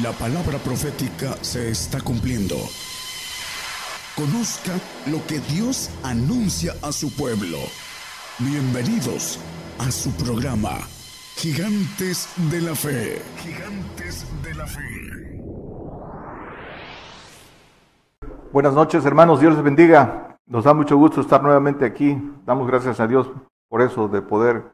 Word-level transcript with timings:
La 0.00 0.10
palabra 0.12 0.56
profética 0.56 1.36
se 1.42 1.68
está 1.68 2.00
cumpliendo. 2.00 2.54
Conozca 4.16 4.72
lo 5.04 5.18
que 5.26 5.38
Dios 5.52 5.90
anuncia 6.02 6.72
a 6.80 6.92
su 6.92 7.14
pueblo. 7.14 7.58
Bienvenidos 8.38 9.38
a 9.78 9.90
su 9.90 10.10
programa, 10.12 10.78
Gigantes 11.36 12.26
de 12.50 12.62
la 12.62 12.74
Fe. 12.74 13.20
Gigantes 13.36 14.24
de 14.42 14.54
la 14.54 14.66
Fe. 14.66 14.80
Buenas 18.50 18.72
noches, 18.72 19.04
hermanos. 19.04 19.40
Dios 19.40 19.52
les 19.52 19.62
bendiga. 19.62 20.38
Nos 20.46 20.64
da 20.64 20.72
mucho 20.72 20.96
gusto 20.96 21.20
estar 21.20 21.42
nuevamente 21.42 21.84
aquí. 21.84 22.16
Damos 22.46 22.66
gracias 22.66 22.98
a 22.98 23.06
Dios 23.06 23.28
por 23.68 23.82
eso, 23.82 24.08
de 24.08 24.22
poder 24.22 24.71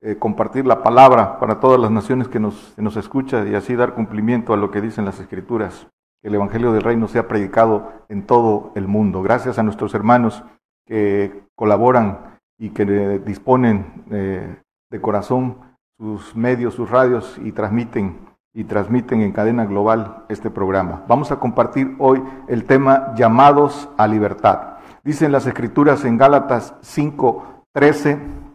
eh, 0.00 0.16
compartir 0.16 0.64
la 0.64 0.84
palabra 0.84 1.40
para 1.40 1.58
todas 1.58 1.80
las 1.80 1.90
naciones 1.90 2.28
que 2.28 2.38
nos, 2.38 2.74
que 2.76 2.98
escuchan 3.00 3.50
y 3.50 3.56
así 3.56 3.74
dar 3.74 3.94
cumplimiento 3.94 4.52
a 4.52 4.56
lo 4.56 4.70
que 4.70 4.80
dicen 4.80 5.04
las 5.04 5.18
Escrituras, 5.18 5.88
que 6.22 6.28
el 6.28 6.36
Evangelio 6.36 6.72
del 6.72 6.82
Reino 6.82 7.08
sea 7.08 7.26
predicado 7.26 7.92
en 8.08 8.24
todo 8.24 8.70
el 8.76 8.86
mundo. 8.86 9.22
Gracias 9.22 9.58
a 9.58 9.64
nuestros 9.64 9.94
hermanos 9.94 10.44
que 10.86 11.42
colaboran 11.56 12.38
y 12.60 12.70
que 12.70 12.84
disponen 13.18 14.04
eh, 14.12 14.56
de 14.88 15.00
corazón 15.00 15.56
sus 15.98 16.36
medios, 16.36 16.74
sus 16.74 16.88
radios 16.88 17.36
y 17.42 17.50
transmiten 17.50 18.20
y 18.54 18.64
transmiten 18.64 19.20
en 19.20 19.32
cadena 19.32 19.66
global 19.66 20.24
este 20.28 20.48
programa. 20.48 21.04
Vamos 21.08 21.32
a 21.32 21.40
compartir 21.40 21.96
hoy 21.98 22.22
el 22.46 22.64
tema 22.66 23.14
llamados 23.16 23.88
a 23.96 24.06
libertad. 24.06 24.78
Dicen 25.02 25.32
las 25.32 25.46
escrituras 25.46 26.04
en 26.04 26.18
Gálatas 26.18 26.76
5, 26.82 27.64
13 27.72 28.47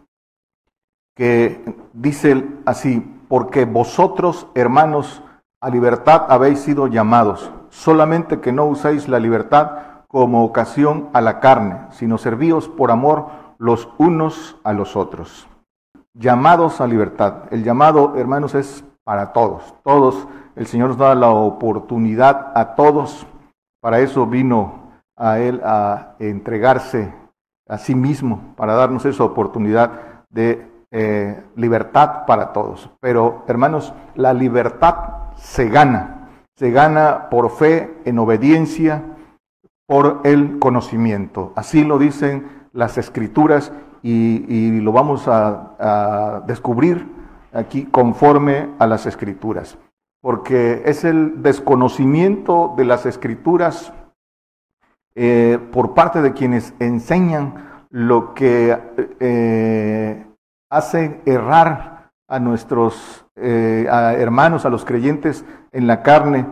que 1.14 1.64
dice 1.92 2.46
así, 2.66 3.00
porque 3.28 3.64
vosotros, 3.64 4.46
hermanos, 4.54 5.22
a 5.60 5.70
libertad 5.70 6.26
habéis 6.28 6.60
sido 6.60 6.88
llamados, 6.88 7.50
solamente 7.70 8.40
que 8.40 8.52
no 8.52 8.66
uséis 8.66 9.08
la 9.08 9.18
libertad 9.18 9.78
como 10.08 10.44
ocasión 10.44 11.08
a 11.12 11.20
la 11.20 11.40
carne, 11.40 11.78
sino 11.90 12.18
servíos 12.18 12.68
por 12.68 12.90
amor 12.90 13.26
los 13.58 13.88
unos 13.98 14.56
a 14.62 14.72
los 14.72 14.96
otros. 14.96 15.48
Llamados 16.12 16.80
a 16.80 16.86
libertad. 16.86 17.44
El 17.50 17.64
llamado, 17.64 18.14
hermanos, 18.16 18.54
es 18.54 18.84
para 19.04 19.32
todos. 19.32 19.74
Todos, 19.82 20.28
el 20.54 20.66
Señor 20.66 20.90
nos 20.90 20.98
da 20.98 21.14
la 21.14 21.30
oportunidad 21.30 22.52
a 22.54 22.74
todos. 22.74 23.26
Para 23.80 24.00
eso 24.00 24.26
vino 24.26 24.92
a 25.16 25.38
Él 25.38 25.60
a 25.64 26.14
entregarse 26.18 27.12
a 27.68 27.78
sí 27.78 27.94
mismo, 27.94 28.54
para 28.56 28.74
darnos 28.74 29.04
esa 29.06 29.24
oportunidad 29.24 30.24
de 30.30 30.73
eh, 30.96 31.42
libertad 31.56 32.24
para 32.24 32.52
todos. 32.52 32.88
Pero, 33.00 33.42
hermanos, 33.48 33.92
la 34.14 34.32
libertad 34.32 35.32
se 35.34 35.68
gana. 35.68 36.28
Se 36.54 36.70
gana 36.70 37.30
por 37.30 37.50
fe, 37.50 37.98
en 38.04 38.20
obediencia, 38.20 39.02
por 39.88 40.20
el 40.22 40.60
conocimiento. 40.60 41.52
Así 41.56 41.82
lo 41.82 41.98
dicen 41.98 42.68
las 42.72 42.96
escrituras 42.96 43.72
y, 44.04 44.80
lo 44.82 44.92
vamos 44.92 45.26
a, 45.26 46.44
descubrir 46.46 47.08
aquí 47.52 47.86
conforme 47.86 48.68
a 48.78 48.86
las 48.86 49.06
escrituras. 49.06 49.76
Porque 50.22 50.82
es 50.86 51.02
el 51.02 51.42
desconocimiento 51.42 52.72
de 52.76 52.84
las 52.84 53.04
escrituras 53.04 53.92
eh, 55.16 55.58
por 55.72 55.92
parte 55.94 56.22
de 56.22 56.34
quienes 56.34 56.72
enseñan 56.78 57.84
lo 57.90 58.32
que 58.32 58.78
eh, 59.18 60.24
hace 60.70 61.20
errar 61.26 62.10
a 62.28 62.38
nuestros 62.38 63.26
eh, 63.36 63.86
hermanos, 63.88 64.64
a 64.64 64.70
los 64.70 64.84
creyentes 64.84 65.44
en 65.72 65.86
la 65.86 66.02
carne, 66.02 66.46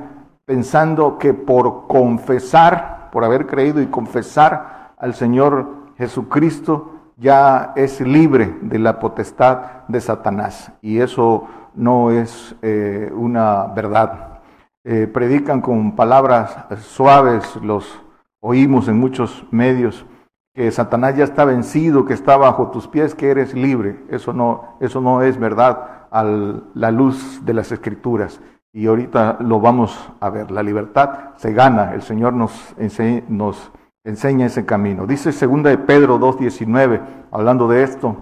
pensando 0.45 1.19
que 1.19 1.35
por 1.35 1.87
confesar, 1.87 3.11
por 3.13 3.25
haber 3.25 3.47
creído 3.47 3.81
y 3.81 3.87
confesar 3.87 4.95
al 4.99 5.15
Señor 5.15 5.93
Jesucristo, 5.97 6.91
ya 7.17 7.73
es 7.77 8.01
libre 8.01 8.57
de 8.63 8.79
la 8.79 8.99
potestad 8.99 9.87
de 9.89 10.01
Satanás. 10.01 10.73
Y 10.83 10.99
eso 10.99 11.47
no 11.75 12.11
es 12.11 12.55
eh, 12.63 13.11
una 13.15 13.67
verdad. 13.67 14.41
Eh, 14.85 15.07
predican 15.07 15.61
con 15.61 15.95
palabras 15.95 16.57
suaves, 16.81 17.57
los 17.57 18.03
oímos 18.41 18.89
en 18.89 18.99
muchos 18.99 19.45
medios, 19.53 20.05
que 20.55 20.71
Satanás 20.71 21.17
ya 21.17 21.25
está 21.25 21.45
vencido, 21.45 22.05
que 22.05 22.13
está 22.13 22.37
bajo 22.37 22.71
tus 22.71 22.87
pies, 22.87 23.15
que 23.15 23.31
eres 23.31 23.55
libre. 23.55 24.05
Eso 24.09 24.33
no, 24.33 24.77
eso 24.81 25.01
no 25.01 25.23
es 25.23 25.39
verdad 25.39 26.07
a 26.11 26.25
la 26.25 26.91
luz 26.91 27.45
de 27.45 27.55
las 27.55 27.73
escrituras. 27.73 28.41
Y 28.75 28.87
ahorita 28.87 29.39
lo 29.41 29.61
vamos 29.61 30.13
a 30.21 30.31
ver. 30.31 30.51
La 30.51 30.63
libertad 30.63 31.31
se 31.37 31.53
gana. 31.53 31.95
El 31.95 32.03
Señor 32.03 32.35
nos, 32.35 32.75
enseña, 32.79 34.47
ese 34.47 34.67
camino. 34.67 35.07
Dice 35.07 35.33
segunda 35.33 35.71
de 35.71 35.79
Pedro 35.79 36.19
2.19, 36.19 37.01
hablando 37.31 37.67
de 37.69 37.83
esto, 37.83 38.17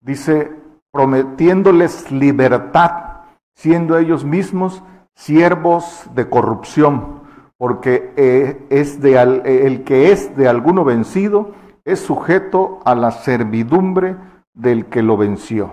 dice, 0.00 0.52
prometiéndoles 0.92 2.10
libertad, 2.10 3.24
siendo 3.54 3.96
ellos 3.96 4.24
mismos 4.24 4.82
siervos 5.14 6.08
de 6.14 6.28
corrupción, 6.28 7.22
porque 7.58 8.12
eh, 8.16 8.66
es 8.70 9.00
de, 9.00 9.18
el 9.18 9.84
que 9.84 10.12
es 10.12 10.36
de 10.36 10.48
alguno 10.48 10.84
vencido, 10.84 11.52
es 11.86 12.00
sujeto 12.00 12.80
a 12.84 12.94
la 12.94 13.12
servidumbre 13.12 14.16
del 14.52 14.86
que 14.86 15.02
lo 15.02 15.16
venció. 15.16 15.70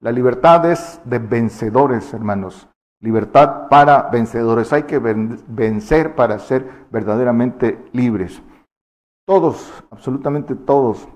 La 0.00 0.12
libertad 0.12 0.70
es 0.70 1.00
de 1.04 1.18
vencedores, 1.18 2.14
hermanos. 2.14 2.68
Libertad 3.00 3.68
para 3.68 4.02
vencedores. 4.10 4.72
Hay 4.72 4.84
que 4.84 4.98
vencer 4.98 6.14
para 6.14 6.38
ser 6.38 6.86
verdaderamente 6.90 7.84
libres. 7.92 8.40
Todos, 9.26 9.84
absolutamente 9.90 10.54
todos, 10.54 11.08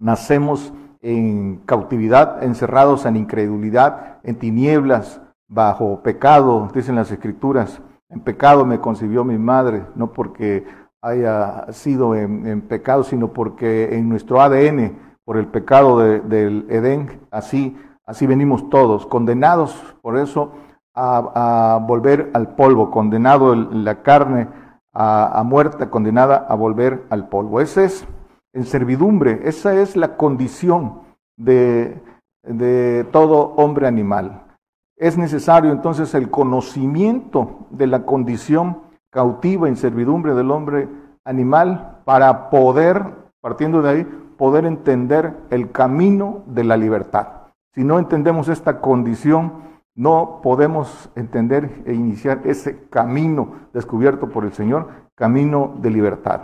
nacemos 0.00 0.72
en 1.00 1.58
cautividad, 1.64 2.42
encerrados 2.42 3.06
en 3.06 3.16
incredulidad, 3.16 4.18
en 4.24 4.38
tinieblas, 4.38 5.20
bajo 5.48 6.02
pecado, 6.02 6.68
dicen 6.74 6.96
las 6.96 7.12
escrituras. 7.12 7.80
En 8.08 8.20
pecado 8.20 8.64
me 8.64 8.80
concibió 8.80 9.22
mi 9.22 9.38
madre, 9.38 9.86
no 9.94 10.12
porque 10.12 10.66
haya 11.04 11.66
sido 11.70 12.14
en, 12.14 12.62
pecado, 12.62 13.04
sino 13.04 13.28
porque 13.28 13.94
en 13.94 14.08
nuestro 14.08 14.40
ADN, 14.40 14.98
por 15.24 15.36
el 15.36 15.46
pecado 15.46 15.98
del 15.98 16.66
Edén, 16.70 17.20
así, 17.30 17.76
así 18.06 18.26
venimos 18.26 18.70
todos, 18.70 19.06
condenados 19.06 19.96
por 20.00 20.18
eso 20.18 20.52
a, 20.94 21.78
volver 21.86 22.30
al 22.32 22.54
polvo, 22.54 22.90
condenado 22.90 23.54
la 23.54 24.02
carne 24.02 24.48
a, 24.94 25.42
muerte, 25.44 25.90
condenada 25.90 26.46
a 26.48 26.54
volver 26.54 27.04
al 27.10 27.28
polvo. 27.28 27.60
Esa 27.60 27.84
es 27.84 28.06
en 28.54 28.64
servidumbre, 28.64 29.40
esa 29.44 29.74
es 29.74 29.96
la 29.96 30.16
condición 30.16 31.02
de, 31.36 32.00
de 32.44 33.04
todo 33.12 33.54
hombre 33.56 33.86
animal. 33.86 34.42
Es 34.96 35.18
necesario 35.18 35.70
entonces 35.72 36.14
el 36.14 36.30
conocimiento 36.30 37.66
de 37.70 37.88
la 37.88 38.06
condición 38.06 38.84
cautiva 39.14 39.68
en 39.68 39.76
servidumbre 39.76 40.34
del 40.34 40.50
hombre 40.50 40.88
animal 41.24 42.00
para 42.04 42.50
poder, 42.50 43.14
partiendo 43.40 43.80
de 43.80 43.90
ahí, 43.90 44.04
poder 44.36 44.66
entender 44.66 45.36
el 45.50 45.70
camino 45.70 46.42
de 46.46 46.64
la 46.64 46.76
libertad. 46.76 47.28
Si 47.74 47.84
no 47.84 48.00
entendemos 48.00 48.48
esta 48.48 48.80
condición, 48.80 49.62
no 49.94 50.40
podemos 50.42 51.10
entender 51.14 51.84
e 51.86 51.94
iniciar 51.94 52.40
ese 52.44 52.88
camino 52.90 53.68
descubierto 53.72 54.28
por 54.28 54.44
el 54.44 54.52
Señor, 54.52 54.88
camino 55.14 55.74
de 55.78 55.90
libertad. 55.90 56.40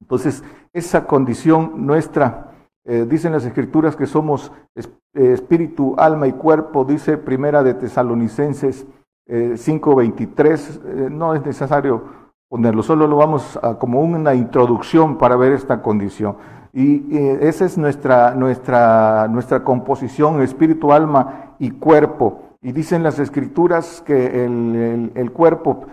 Entonces, 0.00 0.44
esa 0.72 1.08
condición 1.08 1.86
nuestra, 1.86 2.52
eh, 2.84 3.04
dicen 3.08 3.32
las 3.32 3.44
escrituras 3.44 3.96
que 3.96 4.06
somos 4.06 4.52
eh, 4.76 5.32
espíritu, 5.32 5.96
alma 5.98 6.28
y 6.28 6.32
cuerpo, 6.32 6.84
dice 6.84 7.18
Primera 7.18 7.64
de 7.64 7.74
Tesalonicenses 7.74 8.86
5.23, 9.30 10.46
eh, 10.48 10.80
eh, 10.84 11.08
no 11.10 11.34
es 11.34 11.44
necesario 11.44 12.02
ponerlo, 12.48 12.82
solo 12.82 13.06
lo 13.06 13.16
vamos 13.16 13.58
a, 13.62 13.78
como 13.78 14.00
una 14.00 14.34
introducción 14.34 15.18
para 15.18 15.36
ver 15.36 15.52
esta 15.52 15.82
condición. 15.82 16.36
Y 16.72 17.16
esa 17.40 17.64
es 17.64 17.76
nuestra, 17.76 18.32
nuestra, 18.36 19.26
nuestra 19.28 19.64
composición, 19.64 20.40
espíritu, 20.40 20.92
alma 20.92 21.56
y 21.58 21.72
cuerpo. 21.72 22.56
Y 22.62 22.70
dicen 22.70 23.02
las 23.02 23.18
escrituras 23.18 24.02
que 24.06 24.44
el, 24.44 25.32
cuerpo 25.32 25.86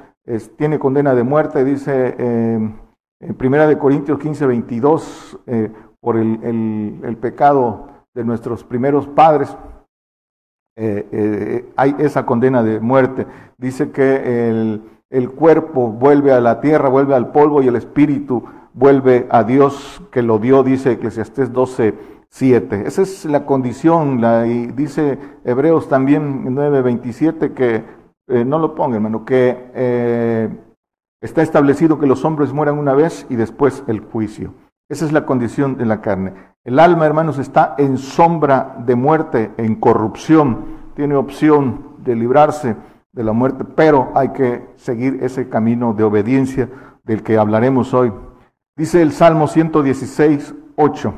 tiene 0.56 0.78
condena 0.78 1.16
de 1.16 1.24
muerte, 1.24 1.64
dice 1.64 2.16
em, 2.20 2.76
en 3.20 3.36
Primera 3.36 3.66
de 3.66 3.80
Corintios 3.80 4.20
15, 4.20 4.46
22, 4.46 5.40
eh, 5.48 5.72
por 6.00 6.18
el, 6.18 7.00
el 7.04 7.18
pecado 7.18 7.88
de 8.14 8.24
nuestros 8.24 8.64
primeros 8.64 9.08
padres, 9.08 9.56
eh, 10.80 11.08
eh, 11.12 11.70
hay 11.76 11.96
esa 11.98 12.28
condena 12.28 12.62
de 12.62 12.80
muerte. 12.80 13.26
Dice 13.58 13.90
que 13.90 14.50
el, 14.50 14.84
el, 15.10 15.32
cuerpo 15.32 15.88
vuelve 15.88 16.32
a 16.32 16.40
la 16.40 16.62
tierra, 16.62 16.88
vuelve 16.88 17.16
al 17.16 17.32
polvo 17.32 17.64
y 17.64 17.68
el 17.68 17.76
espíritu 17.76 18.44
vuelve 18.76 19.26
a 19.32 19.44
Dios 19.44 20.04
que 20.12 20.22
lo 20.22 20.38
dio, 20.38 20.62
dice 20.62 20.92
Eclesiastés 20.92 21.52
12, 21.52 21.96
7. 22.30 22.84
Esa 22.86 23.02
es 23.02 23.26
la 23.26 23.48
condición, 23.48 24.22
y 24.48 24.68
dice 24.68 25.18
Hebreos 25.44 25.90
también 25.90 26.54
9, 26.54 26.84
27 26.84 27.54
que 27.54 27.84
eh, 28.28 28.46
no 28.46 28.60
lo 28.60 28.76
ponga, 28.76 28.98
hermano, 28.98 29.26
que 29.26 30.52
está 31.22 31.42
establecido 31.42 31.98
que 31.98 32.06
los 32.06 32.24
hombres 32.24 32.54
mueran 32.54 32.78
una 32.78 32.94
vez 32.94 33.26
y 33.32 33.36
después 33.36 33.84
el 33.88 34.02
juicio. 34.02 34.54
Esa 34.90 35.06
es 35.06 35.12
la 35.12 35.26
condición 35.26 35.76
de 35.76 35.86
la 35.86 36.02
carne. 36.02 36.34
El 36.68 36.80
alma, 36.80 37.06
hermanos, 37.06 37.40
está 37.40 37.76
en 37.78 37.98
sombra 37.98 38.76
de 38.86 38.94
muerte, 38.94 39.54
en 39.56 39.76
corrupción, 39.76 40.92
tiene 40.96 41.16
opción 41.16 41.96
de 42.00 42.14
librarse 42.14 42.76
de 43.14 43.24
la 43.24 43.32
muerte, 43.32 43.64
pero 43.64 44.12
hay 44.16 44.34
que 44.34 44.68
seguir 44.76 45.24
ese 45.24 45.48
camino 45.48 45.94
de 45.94 46.04
obediencia 46.04 46.70
del 47.06 47.24
que 47.24 47.38
hablaremos 47.38 47.94
hoy. 47.94 48.12
Dice 48.76 49.02
el 49.02 49.14
Salmo 49.14 49.48
116, 49.48 50.56
8, 50.76 51.14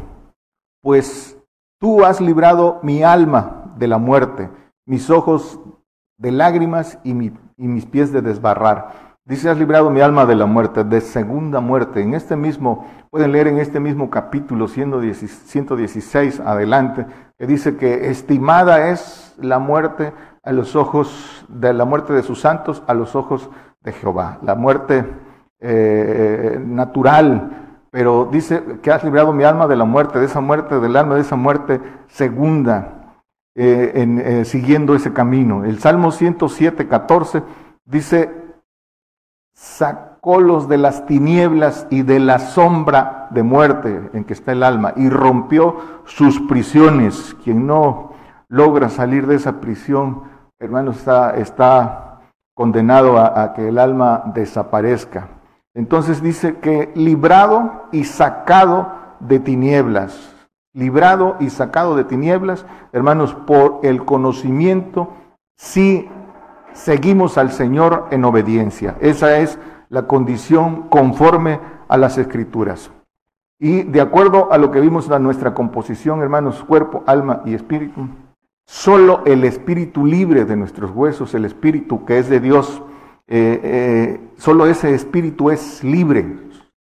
pues 0.84 1.36
tú 1.80 2.06
has 2.06 2.22
librado 2.22 2.80
mi 2.84 3.02
alma 3.02 3.74
de 3.76 3.88
la 3.88 3.98
muerte, 3.98 4.52
mis 4.86 5.10
ojos 5.10 5.60
de 6.20 6.32
lágrimas 6.32 7.00
y, 7.04 7.10
y 7.10 7.68
mis 7.68 7.88
pies 7.88 8.12
de 8.12 8.22
desbarrar. 8.22 9.09
Dice, 9.30 9.48
has 9.48 9.60
librado 9.60 9.92
mi 9.92 10.02
alma 10.02 10.26
de 10.26 10.36
la 10.36 10.48
muerte, 10.48 10.84
de 10.84 11.02
segunda 11.02 11.60
muerte. 11.60 12.02
En 12.02 12.16
este 12.16 12.36
mismo, 12.36 12.88
pueden 13.12 13.32
leer 13.32 13.46
en 13.46 13.60
este 13.60 13.80
mismo 13.80 14.10
capítulo 14.10 14.68
116 14.68 16.40
adelante, 16.40 17.06
que 17.38 17.46
dice 17.46 17.78
que 17.78 18.10
estimada 18.10 18.90
es 18.90 19.36
la 19.40 19.60
muerte 19.60 20.14
a 20.44 20.52
los 20.52 20.76
ojos 20.76 21.46
de 21.48 21.74
la 21.74 21.86
muerte 21.86 22.12
de 22.12 22.24
sus 22.24 22.42
santos, 22.42 22.82
a 22.88 22.96
los 22.96 23.16
ojos 23.16 23.52
de 23.82 23.92
Jehová. 23.92 24.40
La 24.42 24.56
muerte 24.56 25.06
eh, 25.60 26.60
natural, 26.66 27.84
pero 27.92 28.28
dice 28.32 28.80
que 28.82 28.92
has 28.92 29.04
librado 29.04 29.32
mi 29.32 29.44
alma 29.44 29.68
de 29.68 29.76
la 29.76 29.86
muerte, 29.86 30.18
de 30.18 30.26
esa 30.26 30.42
muerte, 30.42 30.80
del 30.80 30.96
alma, 30.96 31.14
de 31.14 31.22
esa 31.22 31.36
muerte 31.36 31.80
segunda. 32.08 32.96
Eh, 33.54 33.92
en, 33.94 34.20
eh, 34.20 34.46
siguiendo 34.46 34.96
ese 34.96 35.14
camino. 35.14 35.66
El 35.66 35.78
Salmo 35.78 36.12
107, 36.12 36.88
14 36.88 37.44
dice, 37.86 38.49
sacólos 39.60 40.70
de 40.70 40.78
las 40.78 41.06
tinieblas 41.06 41.86
y 41.90 42.04
de 42.04 42.20
la 42.20 42.40
sombra 42.40 43.28
de 43.32 43.44
muerte 43.44 44.10
en 44.14 44.24
que 44.24 44.32
está 44.32 44.54
el 44.54 44.64
alma 44.64 44.94
y 44.96 45.10
rompió 45.10 45.76
sus 46.06 46.40
prisiones. 46.40 47.36
Quien 47.44 47.68
no 47.68 48.14
logra 48.48 48.88
salir 48.88 49.28
de 49.28 49.36
esa 49.36 49.60
prisión, 49.60 50.24
hermano, 50.60 50.92
está, 50.92 51.36
está 51.36 52.22
condenado 52.56 53.18
a, 53.18 53.44
a 53.44 53.54
que 53.54 53.68
el 53.68 53.78
alma 53.78 54.24
desaparezca. 54.34 55.28
Entonces 55.74 56.22
dice 56.22 56.60
que 56.60 56.92
librado 56.96 57.88
y 57.92 58.06
sacado 58.06 58.94
de 59.20 59.40
tinieblas 59.40 60.36
librado 60.74 61.36
y 61.40 61.50
sacado 61.50 61.96
de 61.96 62.04
tinieblas, 62.04 62.66
hermanos, 62.94 63.34
por 63.34 63.80
el 63.84 64.06
conocimiento, 64.06 65.10
si 65.58 66.10
seguimos 66.74 67.38
al 67.38 67.52
Señor 67.52 68.08
en 68.12 68.26
obediencia. 68.26 68.96
Esa 69.00 69.38
es 69.38 69.60
la 69.90 70.08
condición 70.08 70.84
conforme 70.90 71.60
a 71.88 71.98
las 71.98 72.18
escrituras. 72.18 72.92
Y 73.60 73.84
de 73.84 74.00
acuerdo 74.00 74.52
a 74.52 74.58
lo 74.58 74.72
que 74.72 74.80
vimos 74.80 75.10
en 75.10 75.22
nuestra 75.24 75.54
composición, 75.54 76.22
hermanos, 76.22 76.64
cuerpo, 76.64 77.04
alma 77.06 77.42
y 77.46 77.54
espíritu, 77.54 78.08
solo 78.66 79.24
el 79.26 79.44
espíritu 79.44 80.06
libre 80.06 80.46
de 80.46 80.56
nuestros 80.56 80.92
huesos, 80.92 81.34
el 81.34 81.44
espíritu 81.44 82.06
que 82.06 82.20
es 82.20 82.30
de 82.30 82.40
Dios, 82.40 82.82
eh, 83.28 83.60
eh, 83.64 84.20
solo 84.38 84.66
ese 84.66 84.94
espíritu 84.94 85.50
es 85.50 85.84
libre, 85.84 86.38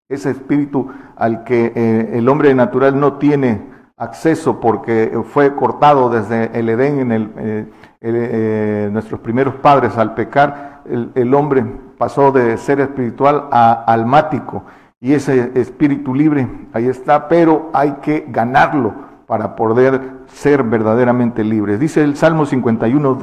ese 0.09 0.31
espíritu 0.31 0.91
al 1.17 1.45
que 1.45 1.73
eh, 1.75 2.11
el 2.15 2.29
hombre 2.29 2.55
natural 2.55 2.99
no 2.99 3.15
tiene 3.19 3.71
acceso 3.97 4.59
porque 4.59 5.21
fue 5.31 5.55
cortado 5.55 6.09
desde 6.09 6.59
el 6.59 6.69
Edén 6.69 7.01
en 7.01 7.13
el, 7.13 7.73
eh, 8.05 8.89
nuestros 8.91 9.21
primeros 9.21 9.55
padres 9.55 9.97
al 9.97 10.15
pecar, 10.15 10.83
el, 11.15 11.35
hombre 11.35 11.65
pasó 11.97 12.33
de 12.33 12.57
ser 12.57 12.81
espiritual 12.81 13.45
a 13.53 13.85
almático 13.87 14.65
y 15.01 15.13
ese 15.13 15.53
espíritu 15.55 16.13
libre 16.13 16.49
ahí 16.73 16.89
está, 16.89 17.29
pero 17.29 17.71
hay 17.73 17.93
que 18.03 18.27
ganarlo 18.29 18.93
para 19.27 19.55
poder 19.55 20.01
ser 20.27 20.65
verdaderamente 20.65 21.45
libres. 21.45 21.79
Dice 21.79 22.03
el 22.03 22.17
Salmo 22.17 22.45
51, 22.45 23.19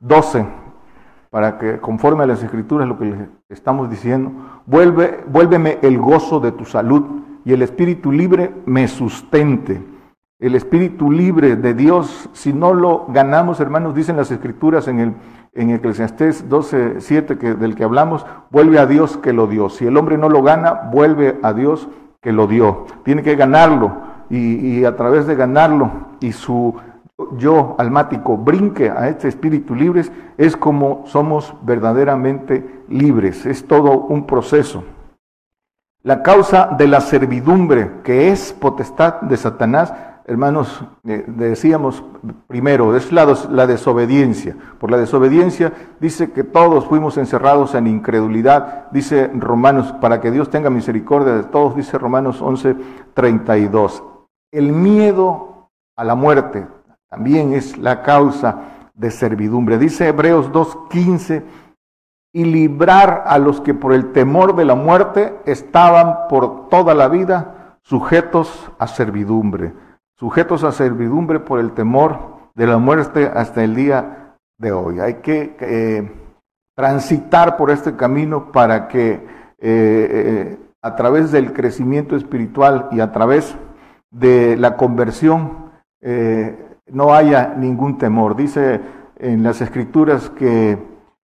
12, 0.00 0.46
para 1.30 1.58
que 1.58 1.78
conforme 1.78 2.24
a 2.24 2.26
las 2.26 2.42
escrituras 2.42 2.88
lo 2.88 2.98
que 2.98 3.04
le 3.04 3.28
estamos 3.48 3.88
diciendo, 3.88 4.32
vuelve, 4.66 5.22
vuélveme 5.28 5.78
el 5.82 5.98
gozo 5.98 6.40
de 6.40 6.50
tu 6.50 6.64
salud 6.64 7.04
y 7.44 7.52
el 7.52 7.62
espíritu 7.62 8.10
libre 8.10 8.52
me 8.66 8.88
sustente 8.88 9.95
el 10.38 10.54
espíritu 10.54 11.10
libre 11.10 11.56
de 11.56 11.74
Dios, 11.74 12.28
si 12.32 12.52
no 12.52 12.74
lo 12.74 13.06
ganamos, 13.08 13.60
hermanos, 13.60 13.94
dicen 13.94 14.16
las 14.16 14.30
escrituras 14.30 14.88
en 14.88 15.00
el 15.00 15.14
en 15.56 15.70
Eclesiastés 15.70 16.48
12, 16.48 17.00
7 17.00 17.38
que, 17.38 17.54
del 17.54 17.74
que 17.74 17.84
hablamos, 17.84 18.26
vuelve 18.50 18.78
a 18.78 18.86
Dios 18.86 19.16
que 19.16 19.32
lo 19.32 19.46
dio. 19.46 19.70
Si 19.70 19.86
el 19.86 19.96
hombre 19.96 20.18
no 20.18 20.28
lo 20.28 20.42
gana, 20.42 20.90
vuelve 20.92 21.38
a 21.42 21.52
Dios 21.52 21.88
que 22.20 22.32
lo 22.32 22.46
dio. 22.46 22.84
Tiene 23.04 23.22
que 23.22 23.36
ganarlo 23.36 23.96
y, 24.28 24.78
y 24.78 24.84
a 24.84 24.96
través 24.96 25.26
de 25.26 25.34
ganarlo 25.34 25.90
y 26.20 26.32
su 26.32 26.76
yo 27.38 27.74
almático 27.78 28.36
brinque 28.36 28.90
a 28.90 29.08
este 29.08 29.28
espíritu 29.28 29.74
libre, 29.74 30.02
es 30.36 30.56
como 30.56 31.04
somos 31.06 31.54
verdaderamente 31.62 32.82
libres. 32.88 33.46
Es 33.46 33.66
todo 33.66 33.92
un 34.00 34.26
proceso. 34.26 34.84
La 36.02 36.22
causa 36.22 36.68
de 36.76 36.86
la 36.86 37.00
servidumbre, 37.00 37.90
que 38.04 38.28
es 38.28 38.52
potestad 38.52 39.22
de 39.22 39.38
Satanás, 39.38 39.94
hermanos, 40.26 40.84
eh, 41.06 41.24
decíamos 41.28 42.02
primero, 42.48 42.96
es 42.96 43.12
la, 43.12 43.32
la, 43.48 43.66
desobediencia. 43.66 44.56
Por 44.80 44.90
la 44.90 44.96
desobediencia 44.96 45.72
dice 46.00 46.32
que 46.32 46.42
todos 46.42 46.86
fuimos 46.86 47.16
encerrados 47.16 47.74
en 47.76 47.86
incredulidad, 47.86 48.90
dice 48.90 49.30
Romanos, 49.34 49.92
para 50.00 50.20
que 50.20 50.32
Dios 50.32 50.50
tenga 50.50 50.68
misericordia 50.68 51.34
de 51.34 51.44
todos, 51.44 51.76
dice 51.76 51.96
Romanos 51.96 52.42
11, 52.42 52.76
32. 53.14 54.02
El 54.50 54.72
miedo 54.72 55.70
a 55.94 56.02
la 56.02 56.16
muerte 56.16 56.66
también 57.08 57.52
es 57.52 57.78
la 57.78 58.02
causa 58.02 58.62
de 58.94 59.12
servidumbre. 59.12 59.78
Dice 59.78 60.08
Hebreos 60.08 60.50
2, 60.50 60.78
15, 60.90 61.44
y 62.32 62.44
librar 62.44 63.22
a 63.26 63.38
los 63.38 63.60
que 63.60 63.74
por 63.74 63.92
el 63.92 64.10
temor 64.10 64.56
de 64.56 64.64
la 64.64 64.74
muerte 64.74 65.38
estaban 65.46 66.28
por 66.28 66.68
toda 66.68 66.94
la 66.94 67.08
vida 67.08 67.78
sujetos 67.82 68.70
a 68.78 68.88
servidumbre 68.88 69.85
sujetos 70.18 70.64
a 70.64 70.72
servidumbre 70.72 71.40
por 71.40 71.60
el 71.60 71.72
temor 71.72 72.36
de 72.54 72.66
la 72.66 72.78
muerte 72.78 73.30
hasta 73.32 73.62
el 73.62 73.74
día 73.74 74.34
de 74.58 74.72
hoy. 74.72 75.00
Hay 75.00 75.14
que 75.14 75.56
eh, 75.60 76.10
transitar 76.74 77.56
por 77.56 77.70
este 77.70 77.96
camino 77.96 78.50
para 78.50 78.88
que 78.88 79.12
eh, 79.12 79.20
eh, 79.60 80.58
a 80.82 80.96
través 80.96 81.32
del 81.32 81.52
crecimiento 81.52 82.16
espiritual 82.16 82.88
y 82.92 83.00
a 83.00 83.12
través 83.12 83.56
de 84.10 84.56
la 84.56 84.76
conversión 84.76 85.66
no 86.92 87.14
haya 87.14 87.54
ningún 87.56 87.98
temor. 87.98 88.36
Dice 88.36 88.80
en 89.18 89.42
las 89.42 89.60
escrituras 89.60 90.30
que 90.30 90.78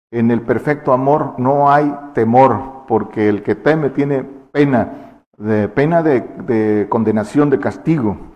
en 0.09 0.31
el 0.31 0.41
perfecto 0.41 0.91
amor 0.91 1.35
no 1.37 1.69
hay 1.69 1.93
temor, 2.15 2.85
porque 2.87 3.29
el 3.29 3.43
que 3.43 3.53
teme 3.53 3.91
tiene 3.91 4.23
pena, 4.23 5.21
de 5.37 5.67
pena 5.67 6.01
de 6.01 6.87
condenación, 6.89 7.51
de 7.51 7.59
castigo. 7.59 8.30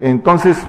Entonces, 0.00 0.66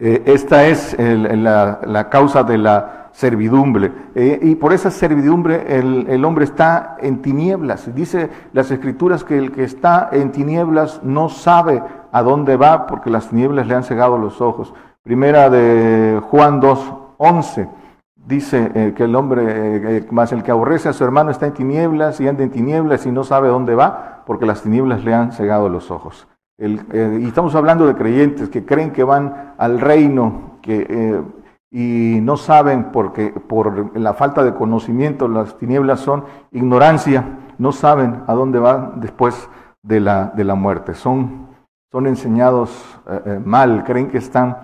eh, 0.00 0.22
esta 0.26 0.66
es 0.66 0.96
la, 0.98 2.08
causa 2.08 2.44
de 2.44 2.58
la 2.58 3.08
servidumbre. 3.12 3.90
Eh, 4.14 4.38
y 4.42 4.54
por 4.54 4.72
esa 4.72 4.92
servidumbre 4.92 5.76
el, 5.76 6.24
hombre 6.24 6.44
está 6.44 6.96
en 7.00 7.20
tinieblas. 7.20 7.92
Dice 7.94 8.30
las 8.52 8.70
escrituras 8.70 9.24
que 9.24 9.36
el 9.36 9.50
que 9.50 9.64
está 9.64 10.08
en 10.12 10.30
tinieblas 10.30 11.02
no 11.02 11.28
sabe 11.28 11.82
a 12.12 12.22
dónde 12.22 12.56
va 12.56 12.86
porque 12.86 13.10
las 13.10 13.28
tinieblas 13.28 13.66
le 13.66 13.74
han 13.74 13.82
cegado 13.82 14.18
los 14.18 14.40
ojos. 14.40 14.72
Primera 15.02 15.50
de 15.50 16.20
Juan 16.30 16.60
2, 16.60 16.94
11. 17.16 17.68
Dice 18.14 18.70
eh, 18.74 18.94
que 18.94 19.04
el 19.04 19.16
hombre, 19.16 20.06
más 20.10 20.32
el 20.32 20.42
que 20.42 20.50
aborrece 20.50 20.90
a 20.90 20.92
su 20.92 21.02
hermano 21.02 21.30
está 21.30 21.46
en 21.46 21.54
tinieblas 21.54 22.20
y 22.20 22.28
anda 22.28 22.44
en 22.44 22.50
tinieblas 22.50 23.06
y 23.06 23.10
no 23.10 23.24
sabe 23.24 23.48
dónde 23.48 23.74
va 23.74 24.22
porque 24.26 24.46
las 24.46 24.62
tinieblas 24.62 25.02
le 25.02 25.14
han 25.14 25.32
cegado 25.32 25.68
los 25.68 25.90
ojos. 25.90 26.28
Eh, 26.60 27.20
y 27.22 27.28
estamos 27.28 27.54
hablando 27.54 27.86
de 27.86 27.94
creyentes 27.94 28.48
que 28.48 28.64
creen 28.64 28.90
que 28.90 29.04
van 29.04 29.54
al 29.58 29.80
reino 29.80 30.58
que, 30.60 30.86
eh, 30.90 31.22
y 31.70 32.20
no 32.20 32.36
saben 32.36 32.90
porque 32.90 33.28
por 33.30 33.96
la 33.96 34.12
falta 34.14 34.42
de 34.42 34.54
conocimiento, 34.54 35.28
las 35.28 35.56
tinieblas 35.56 36.00
son 36.00 36.24
ignorancia, 36.50 37.38
no 37.58 37.70
saben 37.70 38.22
a 38.26 38.34
dónde 38.34 38.58
van 38.58 39.00
después 39.00 39.48
de 39.82 40.00
la, 40.00 40.32
de 40.34 40.42
la 40.42 40.56
muerte. 40.56 40.94
Son, 40.94 41.46
son 41.92 42.08
enseñados 42.08 43.00
eh, 43.08 43.40
mal, 43.44 43.84
creen 43.84 44.08
que 44.08 44.18
están, 44.18 44.56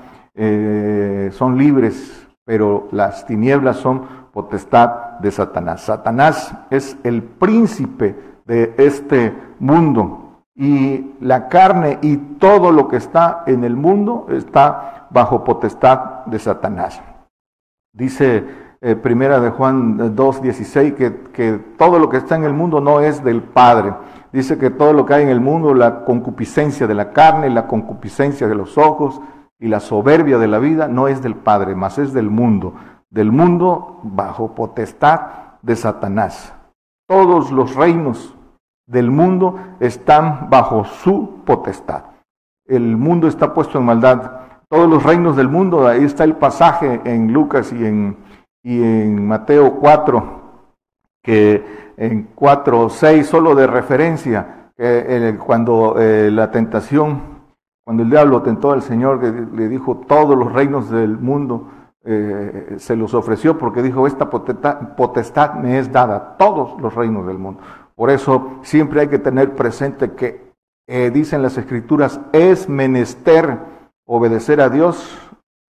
son 1.31 1.57
libres, 1.57 2.27
pero 2.45 2.89
las 2.91 3.25
tinieblas 3.25 3.77
son 3.77 4.03
potestad 4.33 5.21
de 5.21 5.31
Satanás. 5.31 5.83
Satanás 5.83 6.53
es 6.71 6.97
el 7.05 7.23
príncipe 7.23 8.17
de 8.45 8.75
este 8.79 9.33
mundo 9.61 10.24
y 10.57 11.15
la 11.21 11.49
carne 11.49 11.99
y 12.03 12.17
todo 12.17 12.71
lo 12.71 12.87
que 12.89 12.97
está 12.97 13.43
en 13.47 13.65
el 13.65 13.77
mundo 13.77 14.27
está 14.31 15.09
bajo 15.11 15.43
potestad 15.43 16.25
de 16.27 16.39
Satanás. 16.39 17.03
Dice 17.93 18.45
eh, 18.81 18.97
primera 18.97 19.41
de 19.41 19.51
Juan 19.51 20.15
2, 20.15 20.43
16, 20.43 20.95
que, 20.95 21.23
que 21.33 21.53
todo 21.77 21.99
lo 21.99 22.09
que 22.09 22.19
está 22.19 22.37
en 22.37 22.45
el 22.45 22.53
mundo 22.53 22.81
no 22.81 23.01
es 23.01 23.25
del 23.25 23.43
Padre. 23.43 23.95
Dice 24.33 24.59
que 24.59 24.71
todo 24.71 24.93
lo 24.93 25.07
que 25.07 25.15
hay 25.15 25.23
en 25.23 25.29
el 25.29 25.41
mundo, 25.41 25.75
la 25.75 26.05
concupiscencia 26.05 26.87
de 26.87 26.95
la 26.95 27.13
carne, 27.13 27.51
la 27.51 27.67
concupiscencia 27.67 28.47
de 28.47 28.55
los 28.55 28.77
ojos 28.79 29.21
y 29.59 29.69
la 29.69 29.81
soberbia 29.81 30.39
de 30.39 30.49
la 30.49 30.59
vida, 30.59 30.87
no 30.87 31.09
es 31.09 31.23
del 31.23 31.35
Padre, 31.35 31.75
mas 31.75 31.99
es 31.99 32.13
del 32.13 32.31
mundo. 32.31 32.75
Del 33.11 33.33
mundo 33.33 34.01
bajo 34.03 34.55
potestad 34.55 35.21
de 35.63 35.77
Satanás. 35.77 36.53
Todos 37.09 37.53
los 37.53 37.75
reinos 37.75 38.37
del 38.87 39.11
mundo 39.11 39.59
están 39.81 40.49
bajo 40.51 40.85
su 40.85 41.43
potestad. 41.45 42.05
El 42.67 42.97
mundo 42.97 43.29
está 43.29 43.53
puesto 43.55 43.79
en 43.79 43.85
maldad. 43.85 44.31
Todos 44.69 44.89
los 44.89 45.03
reinos 45.03 45.37
del 45.37 45.49
mundo, 45.49 45.87
ahí 45.87 46.05
está 46.05 46.25
el 46.25 46.37
pasaje 46.37 47.01
en 47.05 47.33
Lucas 47.33 47.73
y 47.73 47.85
en 47.85 48.17
y 48.65 48.83
en 48.83 49.29
Mateo 49.29 49.75
4, 49.79 50.25
que 51.23 51.93
en 51.97 52.31
4, 52.35 52.89
6, 52.89 53.27
solo 53.27 53.55
de 53.55 53.67
referencia, 53.67 54.71
cuando 55.39 55.97
eh, 55.99 56.31
la 56.33 56.51
tentación, 56.51 57.45
cuando 57.85 58.03
el 58.03 58.11
diablo 58.11 58.43
tentó 58.43 58.73
al 58.73 58.83
Señor, 58.83 59.23
le 59.23 59.69
dijo 59.69 59.99
todos 60.09 60.37
los 60.37 60.53
reinos 60.53 60.91
del 60.91 61.19
mundo, 61.19 61.69
eh, 62.07 62.77
se 62.79 62.97
los 62.97 63.15
ofreció 63.15 63.57
porque 63.59 63.83
dijo, 63.83 64.07
esta 64.07 64.31
potestad, 64.31 65.55
me 65.55 65.79
es 65.79 65.93
dada, 65.93 66.37
todos 66.39 66.81
los 66.81 66.95
reinos 66.95 67.27
del 67.27 67.39
mundo. 67.39 67.61
Por 67.95 68.11
eso 68.11 68.59
siempre 68.63 69.03
hay 69.03 69.09
que 69.09 69.19
tener 69.19 69.55
presente 69.55 70.13
que, 70.13 70.53
eh, 70.87 71.11
dicen 71.13 71.43
las 71.43 71.57
escrituras, 71.57 72.21
es 72.33 72.69
menester 72.69 73.59
obedecer 74.07 74.61
a 74.61 74.69
Dios 74.69 75.17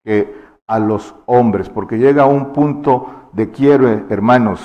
que 0.04 0.34
a 0.68 0.80
los 0.80 1.16
hombres, 1.26 1.70
porque 1.70 1.98
llega 1.98 2.26
un 2.26 2.54
punto 2.54 3.30
de 3.34 3.52
quiero, 3.52 3.88
hermanos, 4.10 4.62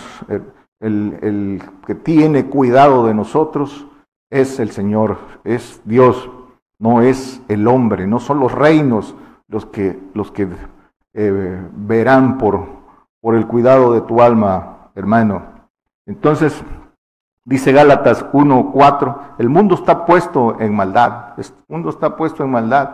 el, 0.80 1.18
el, 1.22 1.62
que 1.86 1.94
tiene 1.94 2.46
cuidado 2.46 3.06
de 3.06 3.14
nosotros 3.14 3.86
es 4.30 4.60
el 4.60 4.70
Señor, 4.70 5.18
es 5.44 5.82
Dios, 5.84 6.30
no 6.78 7.02
es 7.02 7.42
el 7.48 7.66
hombre, 7.66 8.06
no 8.06 8.20
son 8.20 8.40
los 8.40 8.52
reinos 8.52 9.14
los 9.48 9.66
que, 9.66 9.98
los 10.14 10.30
que 10.30 10.48
eh, 11.14 11.62
verán 11.72 12.38
por, 12.38 12.66
por 13.20 13.34
el 13.34 13.46
cuidado 13.46 13.92
de 13.92 14.02
tu 14.02 14.20
alma, 14.22 14.90
hermano. 14.94 15.42
Entonces, 16.06 16.62
dice 17.48 17.72
Gálatas 17.72 18.26
1.4, 18.32 19.16
el 19.38 19.48
mundo 19.48 19.74
está 19.74 20.04
puesto 20.04 20.60
en 20.60 20.76
maldad, 20.76 21.32
el 21.38 21.46
mundo 21.66 21.88
está 21.88 22.14
puesto 22.14 22.44
en 22.44 22.50
maldad. 22.50 22.90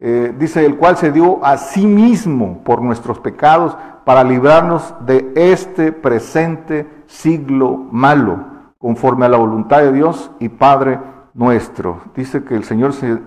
Eh, 0.00 0.32
dice, 0.38 0.64
el 0.64 0.76
cual 0.76 0.96
se 0.96 1.10
dio 1.10 1.44
a 1.44 1.56
sí 1.56 1.84
mismo 1.84 2.62
por 2.62 2.80
nuestros 2.80 3.18
pecados 3.18 3.76
para 4.04 4.22
librarnos 4.22 4.94
de 5.04 5.32
este 5.34 5.90
presente 5.90 6.86
siglo 7.06 7.76
malo, 7.90 8.38
conforme 8.78 9.26
a 9.26 9.28
la 9.28 9.38
voluntad 9.38 9.78
de 9.78 9.92
Dios 9.92 10.30
y 10.38 10.48
Padre 10.48 11.00
nuestro. 11.34 12.02
Dice 12.14 12.44
que 12.44 12.54
el 12.54 12.62
Señor 12.62 12.92
se, 12.92 13.18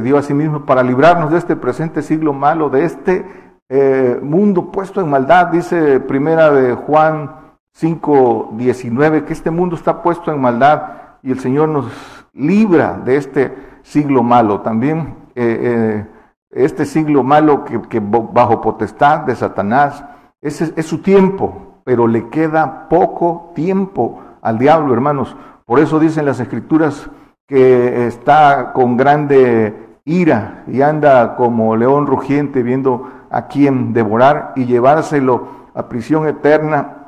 dio 0.00 0.16
a 0.16 0.22
sí 0.22 0.32
mismo 0.32 0.64
para 0.64 0.84
librarnos 0.84 1.32
de 1.32 1.38
este 1.38 1.56
presente 1.56 2.02
siglo 2.02 2.32
malo, 2.32 2.70
de 2.70 2.84
este 2.84 3.26
eh, 3.68 4.20
mundo 4.22 4.70
puesto 4.70 5.00
en 5.00 5.10
maldad. 5.10 5.48
Dice 5.48 5.98
primera 5.98 6.52
de 6.52 6.74
Juan 6.74 7.43
5, 7.74 8.50
19, 8.52 9.24
que 9.24 9.32
este 9.32 9.50
mundo 9.50 9.74
está 9.74 10.00
puesto 10.00 10.32
en 10.32 10.40
maldad 10.40 10.82
y 11.24 11.32
el 11.32 11.40
Señor 11.40 11.68
nos 11.68 11.86
libra 12.32 13.00
de 13.04 13.16
este 13.16 13.52
siglo 13.82 14.22
malo. 14.22 14.60
También 14.60 15.16
eh, 15.34 15.58
eh, 15.60 16.06
este 16.50 16.84
siglo 16.86 17.24
malo 17.24 17.64
que, 17.64 18.00
bajo 18.00 18.60
potestad 18.60 19.20
de 19.20 19.34
Satanás, 19.34 20.04
ese 20.40 20.72
es 20.76 20.86
su 20.86 20.98
tiempo, 20.98 21.80
pero 21.84 22.06
le 22.06 22.28
queda 22.28 22.88
poco 22.88 23.50
tiempo 23.56 24.22
al 24.40 24.58
diablo, 24.58 24.94
hermanos. 24.94 25.36
Por 25.66 25.80
eso 25.80 25.98
dicen 25.98 26.26
las 26.26 26.38
escrituras 26.38 27.10
que 27.48 28.06
está 28.06 28.72
con 28.72 28.96
grande 28.96 29.98
ira 30.04 30.62
y 30.68 30.80
anda 30.80 31.34
como 31.34 31.74
león 31.76 32.06
rugiente 32.06 32.62
viendo 32.62 33.10
a 33.30 33.48
quién 33.48 33.92
devorar 33.92 34.52
y 34.54 34.66
llevárselo 34.66 35.48
a 35.74 35.88
prisión 35.88 36.28
eterna 36.28 37.03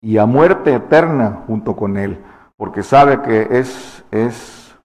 y 0.00 0.18
a 0.18 0.26
muerte 0.26 0.74
eterna 0.74 1.44
junto 1.46 1.76
con 1.76 1.96
él, 1.96 2.22
porque 2.56 2.82
sabe 2.82 3.22
que 3.22 3.58
es, 3.58 4.04
es 4.10 4.78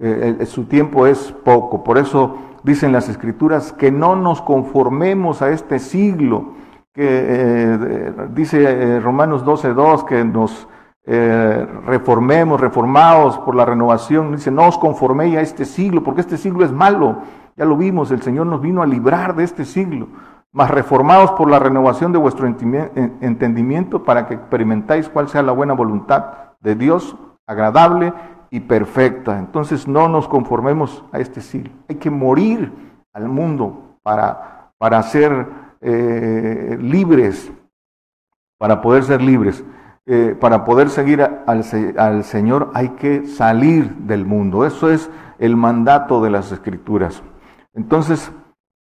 eh, 0.00 0.44
su 0.46 0.64
tiempo 0.64 1.06
es 1.06 1.32
poco. 1.44 1.84
Por 1.84 1.98
eso 1.98 2.38
dicen 2.62 2.92
las 2.92 3.08
escrituras, 3.08 3.72
que 3.72 3.92
no 3.92 4.16
nos 4.16 4.42
conformemos 4.42 5.42
a 5.42 5.50
este 5.50 5.78
siglo, 5.78 6.54
que 6.92 7.04
eh, 7.06 8.14
dice 8.30 8.62
eh, 8.62 9.00
Romanos 9.00 9.44
12.2 9.44 10.04
que 10.04 10.24
nos 10.24 10.68
eh, 11.06 11.66
reformemos, 11.84 12.60
reformados 12.60 13.36
por 13.38 13.54
la 13.54 13.66
renovación, 13.66 14.32
dice, 14.32 14.50
no 14.50 14.68
os 14.68 14.78
conforméis 14.78 15.36
a 15.36 15.42
este 15.42 15.66
siglo, 15.66 16.02
porque 16.02 16.22
este 16.22 16.38
siglo 16.38 16.64
es 16.64 16.72
malo, 16.72 17.18
ya 17.56 17.66
lo 17.66 17.76
vimos, 17.76 18.10
el 18.10 18.22
Señor 18.22 18.46
nos 18.46 18.62
vino 18.62 18.80
a 18.80 18.86
librar 18.86 19.34
de 19.34 19.44
este 19.44 19.66
siglo, 19.66 20.08
mas 20.54 20.70
reformados 20.70 21.32
por 21.32 21.50
la 21.50 21.58
renovación 21.58 22.12
de 22.12 22.18
vuestro 22.18 22.46
entendimiento 22.46 24.04
para 24.04 24.28
que 24.28 24.34
experimentáis 24.34 25.08
cuál 25.08 25.28
sea 25.28 25.42
la 25.42 25.50
buena 25.50 25.74
voluntad 25.74 26.26
de 26.60 26.76
Dios, 26.76 27.16
agradable 27.44 28.14
y 28.50 28.60
perfecta. 28.60 29.36
Entonces 29.36 29.88
no 29.88 30.08
nos 30.08 30.28
conformemos 30.28 31.04
a 31.10 31.18
este 31.18 31.40
siglo. 31.40 31.72
Hay 31.88 31.96
que 31.96 32.08
morir 32.08 32.72
al 33.12 33.28
mundo 33.28 33.96
para, 34.04 34.70
para 34.78 35.02
ser 35.02 35.48
eh, 35.80 36.78
libres, 36.80 37.52
para 38.56 38.80
poder 38.80 39.02
ser 39.02 39.22
libres. 39.22 39.64
Eh, 40.06 40.36
para 40.38 40.64
poder 40.64 40.88
seguir 40.90 41.22
al, 41.22 41.64
al 41.96 42.24
Señor 42.24 42.70
hay 42.74 42.90
que 42.90 43.26
salir 43.26 43.92
del 43.96 44.24
mundo. 44.24 44.64
Eso 44.64 44.88
es 44.88 45.10
el 45.40 45.56
mandato 45.56 46.22
de 46.22 46.30
las 46.30 46.52
escrituras. 46.52 47.24
Entonces, 47.72 48.30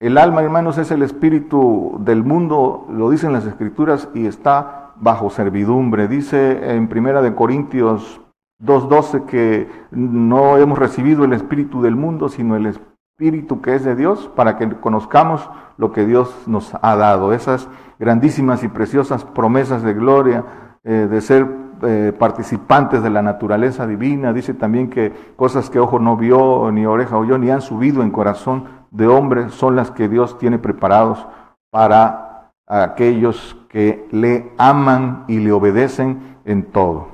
el 0.03 0.17
alma, 0.17 0.41
hermanos, 0.41 0.77
es 0.77 0.91
el 0.91 1.01
espíritu 1.01 1.95
del 2.01 2.25
mundo, 2.25 2.86
lo 2.89 3.10
dicen 3.10 3.31
las 3.31 3.45
escrituras, 3.45 4.10
y 4.13 4.25
está 4.25 4.91
bajo 4.98 5.29
servidumbre. 5.29 6.10
Dice 6.10 6.75
en 6.75 6.89
Primera 6.89 7.22
de 7.22 7.33
Corintios 7.33 8.19
2.12 8.62 9.24
que 9.24 9.69
no 9.91 10.57
hemos 10.57 10.77
recibido 10.77 11.24
el 11.24 11.31
espíritu 11.31 11.81
del 11.81 11.95
mundo, 11.95 12.27
sino 12.27 12.57
el 12.57 12.65
espíritu 12.65 13.62
que 13.62 13.75
es 13.75 13.86
de 13.86 13.95
Dios, 13.95 14.29
para 14.36 14.57
que 14.57 14.69
conozcamos 14.72 15.50
lo 15.77 15.93
que 15.93 16.05
Dios 16.05 16.36
nos 16.48 16.74
ha 16.81 16.98
dado. 16.98 17.31
Esas 17.31 17.69
grandísimas 17.98 18.62
y 18.65 18.67
preciosas 18.67 19.24
promesas 19.24 19.83
de 19.83 19.93
gloria, 19.93 20.43
eh, 20.83 21.07
de 21.10 21.22
ser 21.22 21.48
eh, 21.81 22.12
participantes 22.19 23.01
de 23.03 23.10
la 23.10 23.22
naturaleza 23.22 23.88
divina. 23.88 24.33
Dice 24.33 24.53
también 24.53 24.89
que 24.89 25.13
cosas 25.38 25.69
que 25.69 25.79
ojo 25.79 25.98
no 25.98 26.17
vio, 26.17 26.69
ni 26.74 26.86
oreja 26.86 27.17
oyó, 27.17 27.38
ni 27.38 27.51
han 27.51 27.62
subido 27.62 28.03
en 28.03 28.12
corazón 28.12 28.83
de 28.94 29.08
hombre, 29.08 29.50
son 29.50 29.76
las 29.76 29.92
que 29.92 30.08
Dios 30.08 30.38
tiene 30.38 30.58
preparados 30.58 31.28
para 31.70 32.52
aquellos 32.66 33.58
que 33.68 34.08
le 34.12 34.54
aman 34.58 35.26
y 35.28 35.40
le 35.40 35.52
obedecen 35.52 36.38
en 36.46 36.72
todo 36.72 37.14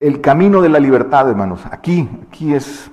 el 0.00 0.20
camino 0.20 0.60
de 0.60 0.68
la 0.68 0.78
libertad, 0.78 1.28
hermanos. 1.28 1.64
Aquí, 1.70 2.08
aquí 2.26 2.54
es 2.54 2.90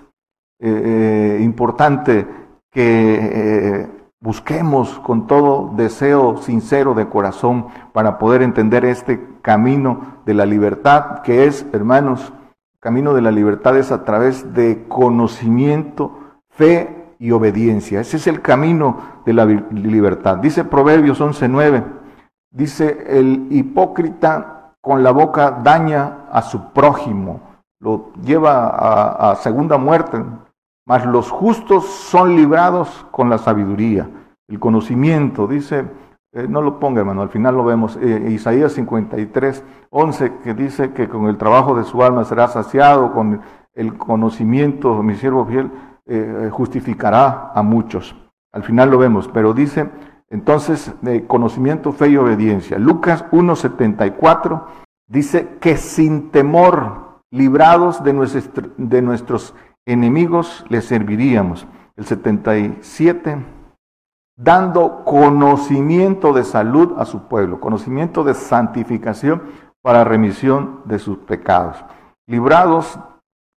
eh, 0.60 1.38
eh, 1.40 1.40
importante 1.44 2.26
que 2.72 3.20
eh, 3.22 3.90
busquemos 4.22 5.00
con 5.00 5.28
todo 5.28 5.74
deseo 5.76 6.38
sincero 6.38 6.94
de 6.94 7.10
corazón 7.10 7.68
para 7.92 8.18
poder 8.18 8.42
entender 8.42 8.86
este 8.86 9.22
camino 9.42 10.22
de 10.26 10.34
la 10.34 10.46
libertad, 10.46 11.22
que 11.24 11.46
es, 11.46 11.66
hermanos, 11.74 12.32
camino 12.80 13.14
de 13.14 13.22
la 13.22 13.32
libertad 13.32 13.78
es 13.78 13.92
a 13.92 14.06
través 14.06 14.54
de 14.54 14.86
conocimiento, 14.88 16.18
fe 16.50 17.03
y 17.24 17.32
obediencia. 17.32 18.02
Ese 18.02 18.18
es 18.18 18.28
el 18.28 18.42
camino 18.42 18.98
de 19.26 19.32
la 19.32 19.46
libertad. 19.46 20.40
Dice 20.40 20.66
Proverbios 20.66 21.22
11.9, 21.22 21.82
dice, 22.52 23.06
el 23.08 23.48
hipócrita 23.50 24.74
con 24.82 25.04
la 25.04 25.12
boca 25.12 25.62
daña 25.64 26.26
a 26.30 26.42
su 26.42 26.74
prójimo, 26.74 27.40
lo 27.80 28.12
lleva 28.22 29.32
a, 29.32 29.36
segunda 29.38 29.78
muerte, 29.78 30.22
mas 30.86 31.06
los 31.06 31.32
justos 31.32 31.86
son 31.86 32.36
librados 32.36 33.06
con 33.12 33.30
la 33.30 33.38
sabiduría, 33.38 34.10
el 34.50 34.60
conocimiento, 34.60 35.48
dice, 35.48 35.86
eh, 36.34 36.46
no 36.50 36.62
lo 36.62 36.78
ponga 36.78 37.00
hermano, 37.00 37.22
al 37.22 37.30
final 37.30 37.56
lo 37.56 37.64
vemos, 37.64 37.98
eh, 38.02 38.32
Isaías 38.32 38.74
53, 38.74 39.64
11, 39.92 40.40
que 40.44 40.54
dice 40.54 40.92
que 40.92 41.08
con 41.08 41.28
el 41.28 41.38
trabajo 41.38 41.74
de 41.74 41.86
su 41.86 42.04
alma 42.04 42.26
será 42.26 42.50
saciado, 42.50 43.14
con 43.14 43.40
el 43.76 43.98
conocimiento, 43.98 45.02
mi 45.02 45.16
siervo 45.16 45.46
fiel, 45.46 45.72
eh, 46.06 46.50
justificará 46.52 47.52
a 47.54 47.62
muchos. 47.64 48.16
Al 48.52 48.64
final 48.64 48.92
lo 48.92 48.98
vemos, 48.98 49.28
pero 49.28 49.54
dice, 49.54 49.90
entonces, 50.30 50.94
de 51.02 51.26
conocimiento, 51.28 51.92
fe 51.92 52.10
y 52.10 52.18
obediencia. 52.18 52.78
Lucas 52.78 53.26
1.74 53.32 54.66
dice 55.08 55.58
que 55.60 55.78
sin 55.78 56.32
temor, 56.32 57.22
librados 57.32 58.04
de, 58.04 58.14
de 58.78 59.02
nuestros 59.02 59.56
enemigos, 59.86 60.66
les 60.70 60.86
serviríamos. 60.86 61.68
El 61.96 62.06
77 62.06 63.44
dando 64.36 65.04
conocimiento 65.06 66.34
de 66.34 66.44
salud 66.44 66.94
a 66.98 67.06
su 67.06 67.28
pueblo, 67.28 67.60
conocimiento 67.60 68.24
de 68.24 68.34
santificación 68.34 69.44
para 69.82 70.04
remisión 70.04 70.82
de 70.86 71.00
sus 71.00 71.20
pecados. 71.20 71.84
Librados, 72.26 73.00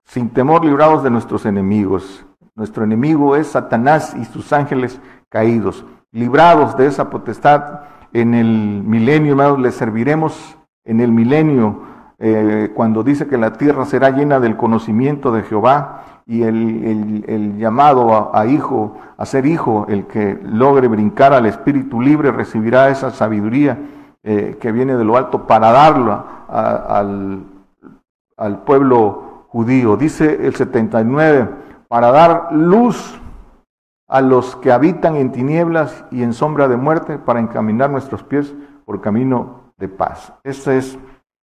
sin 0.06 0.30
temor, 0.30 0.66
librados 0.66 1.04
de 1.04 1.12
nuestros 1.12 1.46
enemigos. 1.46 2.26
Nuestro 2.56 2.86
enemigo 2.86 3.36
es 3.36 3.48
Satanás 3.48 4.16
y 4.18 4.24
sus 4.24 4.54
ángeles 4.54 5.02
caídos. 5.28 5.86
Librados 6.14 6.78
de 6.78 6.88
esa 6.88 7.10
potestad 7.10 7.82
en 8.14 8.34
el 8.34 8.82
milenio, 8.82 9.32
hermanos, 9.32 9.60
le 9.60 9.72
serviremos 9.74 10.58
en 10.86 11.02
el 11.02 11.12
milenio, 11.12 11.82
eh, 12.18 12.72
cuando 12.74 13.04
dice 13.04 13.28
que 13.28 13.38
la 13.38 13.52
tierra 13.54 13.84
será 13.84 14.10
llena 14.12 14.40
del 14.40 14.56
conocimiento 14.56 15.34
de 15.34 15.44
Jehová 15.44 16.04
y 16.26 16.44
el, 16.44 17.58
llamado 17.58 18.34
a, 18.34 18.46
hijo, 18.46 18.96
a 19.18 19.26
ser 19.26 19.46
hijo, 19.46 19.86
el 19.90 20.08
que 20.08 20.40
logre 20.42 20.88
brincar 20.88 21.34
al 21.34 21.46
espíritu 21.48 22.02
libre, 22.02 22.32
recibirá 22.32 22.88
esa 22.88 23.12
sabiduría 23.12 23.78
eh, 24.24 24.56
que 24.62 24.72
viene 24.72 24.96
de 24.96 25.04
lo 25.04 25.18
alto 25.18 25.46
para 25.46 25.72
darla 25.72 26.26
al, 26.48 27.44
al 28.38 28.64
pueblo 28.64 29.46
judío. 29.50 29.98
Dice 29.98 30.48
el 30.48 30.56
79, 30.56 31.65
para 31.88 32.12
dar 32.12 32.54
luz 32.54 33.20
a 34.08 34.22
los 34.22 34.56
que 34.58 34.72
habitan 34.72 35.16
en 35.16 35.32
tinieblas 35.32 36.06
y 36.12 36.24
en 36.24 36.34
sombra 36.34 36.68
de 36.68 36.78
muerte, 36.78 37.18
para 37.18 37.40
encaminar 37.40 37.90
nuestros 37.90 38.24
pies 38.24 38.54
por 38.86 39.02
camino 39.02 39.74
de 39.78 39.88
paz. 39.88 40.34
Ese 40.44 40.78
es, 40.78 41.00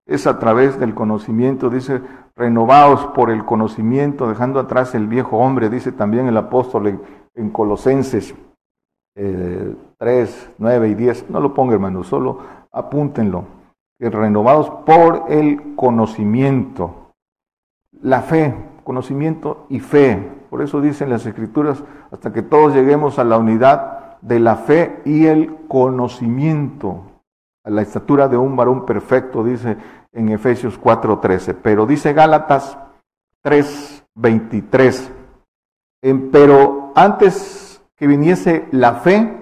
es 0.07 0.27
a 0.27 0.39
través 0.39 0.79
del 0.79 0.95
conocimiento, 0.95 1.71
dice, 1.71 2.03
renovados 2.37 3.07
por 3.09 3.31
el 3.31 3.45
conocimiento, 3.45 4.29
dejando 4.29 4.61
atrás 4.61 4.95
el 4.95 5.09
viejo 5.09 5.39
hombre, 5.39 5.69
dice 5.69 5.93
también 5.93 6.27
el 6.27 6.37
apóstol 6.37 7.01
en, 7.35 7.51
Colosenses 7.51 8.35
3, 9.15 9.17
eh, 9.17 10.55
9 10.59 10.89
y 10.89 10.95
10. 10.95 11.31
No 11.31 11.41
lo 11.41 11.55
ponga, 11.55 11.75
hermano, 11.75 12.03
solo 12.05 12.41
apúntenlo. 12.73 13.45
renovados 13.99 14.71
por 14.87 15.25
el 15.29 15.75
conocimiento. 15.77 17.13
La 18.03 18.23
fe, 18.23 18.55
conocimiento 18.91 19.67
y 19.69 19.79
fe. 19.79 20.21
Por 20.51 20.63
eso 20.63 20.81
dicen 20.81 21.11
las 21.11 21.25
escrituras, 21.25 21.81
hasta 22.11 22.33
que 22.33 22.43
todos 22.43 22.75
lleguemos 22.75 23.21
a 23.21 23.25
la 23.25 23.39
unidad 23.39 24.19
de 24.21 24.41
la 24.41 24.57
fe 24.57 25.01
y 25.05 25.27
el 25.27 25.59
conocimiento 25.69 27.05
a 27.63 27.71
la 27.71 27.83
estatura 27.83 28.27
de 28.27 28.37
un 28.37 28.57
varón 28.57 28.85
perfecto, 28.85 29.45
dice 29.45 29.77
en 30.13 30.31
Efesios 30.31 30.77
4:13. 30.77 31.55
Pero 31.55 31.87
dice 31.87 32.13
Gálatas 32.15 32.77
3:23, 33.45 35.13
pero 36.33 36.91
antes 36.97 37.81
que 37.95 38.09
viniese 38.09 38.67
la 38.73 38.95
fe, 38.95 39.37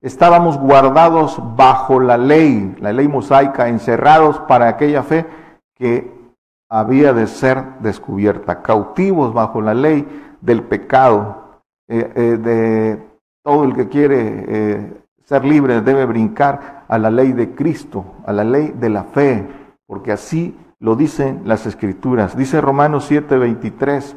estábamos 0.00 0.58
guardados 0.58 1.40
bajo 1.56 1.98
la 1.98 2.16
ley, 2.16 2.76
la 2.78 2.92
ley 2.92 3.08
mosaica, 3.08 3.68
encerrados 3.68 4.38
para 4.46 4.68
aquella 4.68 5.02
fe 5.02 5.26
que 5.74 6.21
había 6.72 7.12
de 7.12 7.26
ser 7.26 7.80
descubierta, 7.80 8.62
cautivos 8.62 9.34
bajo 9.34 9.60
la 9.60 9.74
ley 9.74 10.08
del 10.40 10.62
pecado, 10.62 11.60
eh, 11.86 12.10
eh, 12.16 12.38
de 12.38 13.02
todo 13.44 13.64
el 13.64 13.74
que 13.74 13.90
quiere 13.90 14.44
eh, 14.48 14.92
ser 15.24 15.44
libre 15.44 15.82
debe 15.82 16.06
brincar 16.06 16.86
a 16.88 16.96
la 16.96 17.10
ley 17.10 17.32
de 17.32 17.54
Cristo, 17.54 18.14
a 18.24 18.32
la 18.32 18.42
ley 18.42 18.72
de 18.74 18.88
la 18.88 19.04
fe, 19.04 19.46
porque 19.86 20.12
así 20.12 20.56
lo 20.78 20.96
dicen 20.96 21.42
las 21.44 21.66
escrituras. 21.66 22.34
Dice 22.38 22.62
Romanos 22.62 23.10
7:23, 23.10 24.16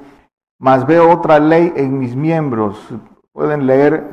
mas 0.58 0.88
veo 0.88 1.12
otra 1.12 1.40
ley 1.40 1.74
en 1.76 2.00
mis 2.00 2.16
miembros. 2.16 2.80
Pueden 3.34 3.68
leer 3.68 4.10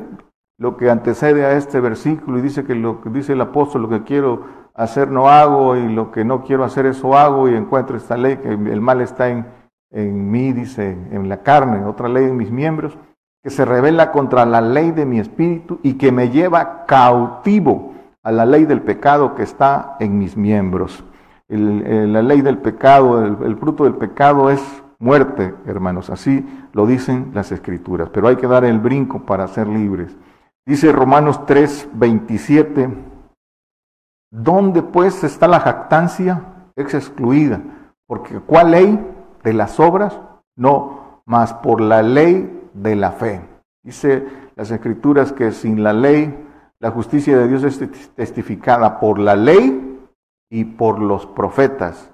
lo 0.57 0.75
que 0.75 0.89
antecede 0.89 1.45
a 1.45 1.53
este 1.53 1.79
versículo 1.79 2.39
y 2.39 2.41
dice 2.41 2.65
que 2.65 2.75
lo 2.75 2.99
que 2.99 3.09
dice 3.09 3.31
el 3.31 3.41
apóstol, 3.41 3.83
lo 3.83 3.89
que 3.89 4.03
quiero 4.03 4.62
hacer 4.73 5.09
no 5.09 5.29
hago 5.29 5.75
y 5.75 5.87
lo 5.87 6.11
que 6.11 6.25
no 6.25 6.43
quiero 6.43 6.63
hacer 6.63 6.85
eso 6.85 7.15
hago 7.15 7.49
y 7.49 7.55
encuentro 7.55 7.97
esta 7.97 8.17
ley 8.17 8.37
que 8.37 8.49
el 8.49 8.81
mal 8.81 9.01
está 9.01 9.29
en, 9.29 9.45
en 9.91 10.31
mí, 10.31 10.51
dice, 10.51 10.97
en 11.11 11.29
la 11.29 11.43
carne, 11.43 11.85
otra 11.85 12.09
ley 12.09 12.25
en 12.25 12.37
mis 12.37 12.51
miembros 12.51 12.97
que 13.43 13.49
se 13.49 13.65
revela 13.65 14.11
contra 14.11 14.45
la 14.45 14.61
ley 14.61 14.91
de 14.91 15.05
mi 15.05 15.19
espíritu 15.19 15.79
y 15.83 15.95
que 15.95 16.11
me 16.11 16.29
lleva 16.29 16.85
cautivo 16.85 17.93
a 18.23 18.31
la 18.31 18.45
ley 18.45 18.63
del 18.63 18.81
pecado 18.81 19.35
que 19.35 19.43
está 19.43 19.97
en 19.99 20.17
mis 20.17 20.37
miembros. 20.37 21.03
la 21.49 22.21
ley 22.21 22.41
del 22.41 22.57
pecado, 22.59 23.23
el, 23.25 23.57
fruto 23.57 23.83
del 23.83 23.95
pecado 23.95 24.49
es 24.49 24.61
muerte, 24.97 25.53
hermanos. 25.65 26.09
Así 26.09 26.45
lo 26.71 26.87
dicen 26.87 27.31
las 27.33 27.51
escrituras. 27.51 28.09
Pero 28.13 28.29
hay 28.29 28.37
que 28.37 28.47
dar 28.47 28.63
el 28.63 28.79
brinco 28.79 29.25
para 29.25 29.45
ser 29.49 29.67
libres. 29.67 30.15
Dice 30.65 30.93
Romanos 30.93 31.45
3, 31.45 31.89
27. 31.93 32.89
¿Dónde 34.33 34.81
pues 34.81 35.23
está 35.23 35.47
la 35.47 35.59
jactancia? 35.59 36.41
Es 36.75 36.95
excluida. 36.95 37.61
Porque 38.07 38.39
¿cuál 38.39 38.71
ley? 38.71 38.99
¿De 39.43 39.53
las 39.53 39.79
obras? 39.79 40.19
No, 40.55 41.21
mas 41.25 41.53
por 41.53 41.79
la 41.79 42.01
ley 42.01 42.67
de 42.73 42.95
la 42.95 43.11
fe. 43.11 43.47
Dice 43.83 44.25
las 44.55 44.71
escrituras 44.71 45.31
que 45.33 45.51
sin 45.51 45.83
la 45.83 45.93
ley, 45.93 46.47
la 46.79 46.89
justicia 46.89 47.37
de 47.37 47.47
Dios 47.47 47.63
es 47.63 47.79
testificada 48.15 48.99
por 48.99 49.19
la 49.19 49.35
ley 49.35 49.99
y 50.49 50.65
por 50.65 50.97
los 50.97 51.27
profetas. 51.27 52.11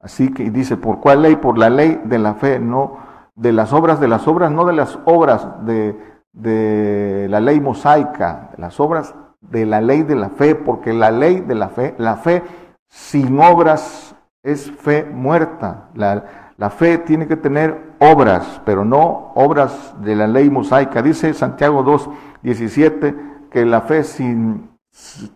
Así 0.00 0.32
que 0.32 0.50
dice, 0.52 0.76
¿por 0.76 1.00
cuál 1.00 1.22
ley? 1.22 1.34
Por 1.34 1.58
la 1.58 1.68
ley 1.68 2.00
de 2.04 2.20
la 2.20 2.34
fe, 2.34 2.60
no 2.60 2.98
de 3.34 3.52
las 3.52 3.72
obras 3.72 3.98
de 3.98 4.06
las 4.06 4.28
obras, 4.28 4.52
no 4.52 4.64
de 4.66 4.72
las 4.74 5.00
obras 5.04 5.48
de, 5.66 5.98
de 6.32 7.26
la 7.28 7.40
ley 7.40 7.60
mosaica, 7.60 8.50
las 8.56 8.78
obras 8.78 9.16
de 9.40 9.66
la 9.66 9.80
ley 9.80 10.02
de 10.02 10.16
la 10.16 10.30
fe, 10.30 10.54
porque 10.54 10.92
la 10.92 11.10
ley 11.10 11.40
de 11.40 11.54
la 11.54 11.68
fe, 11.68 11.94
la 11.98 12.16
fe 12.16 12.42
sin 12.88 13.38
obras 13.40 14.14
es 14.42 14.70
fe 14.70 15.04
muerta. 15.04 15.88
La, 15.94 16.52
la 16.56 16.70
fe 16.70 16.98
tiene 16.98 17.26
que 17.26 17.36
tener 17.36 17.94
obras, 17.98 18.60
pero 18.64 18.84
no 18.84 19.32
obras 19.34 19.94
de 20.02 20.14
la 20.16 20.26
ley 20.26 20.50
mosaica. 20.50 21.02
Dice 21.02 21.32
Santiago 21.34 21.82
2, 21.82 22.10
17 22.42 23.14
que 23.50 23.64
la 23.64 23.80
fe 23.80 24.04
sin, 24.04 24.68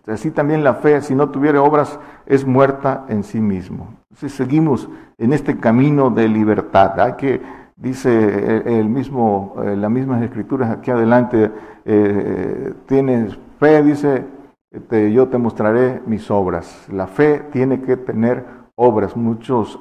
así 0.07 0.31
también 0.31 0.63
la 0.63 0.75
fe, 0.75 1.01
si 1.01 1.15
no 1.15 1.31
tuviera 1.31 1.63
obras, 1.63 1.99
es 2.27 2.47
muerta 2.47 3.05
en 3.09 3.25
sí 3.25 3.41
mismo. 3.41 3.89
Entonces 4.11 4.33
seguimos 4.33 4.89
en 5.19 5.33
este 5.33 5.59
camino 5.59 6.11
de 6.11 6.29
libertad. 6.29 7.17
Que, 7.17 7.41
dice 7.77 8.79
el 8.79 8.89
mismo, 8.89 9.57
eh, 9.65 9.77
las 9.77 9.91
mismas 9.91 10.23
escrituras 10.23 10.71
aquí 10.71 10.91
adelante, 10.91 11.51
eh, 11.85 12.73
tienes 12.87 13.37
fe, 13.59 13.83
dice, 13.83 14.25
este, 14.71 15.13
yo 15.13 15.29
te 15.29 15.39
mostraré 15.39 16.03
mis 16.07 16.31
obras. 16.31 16.87
La 16.91 17.07
fe 17.07 17.41
tiene 17.53 17.83
que 17.83 17.97
tener 17.97 18.45
obras. 18.75 19.17
Muchos 19.17 19.79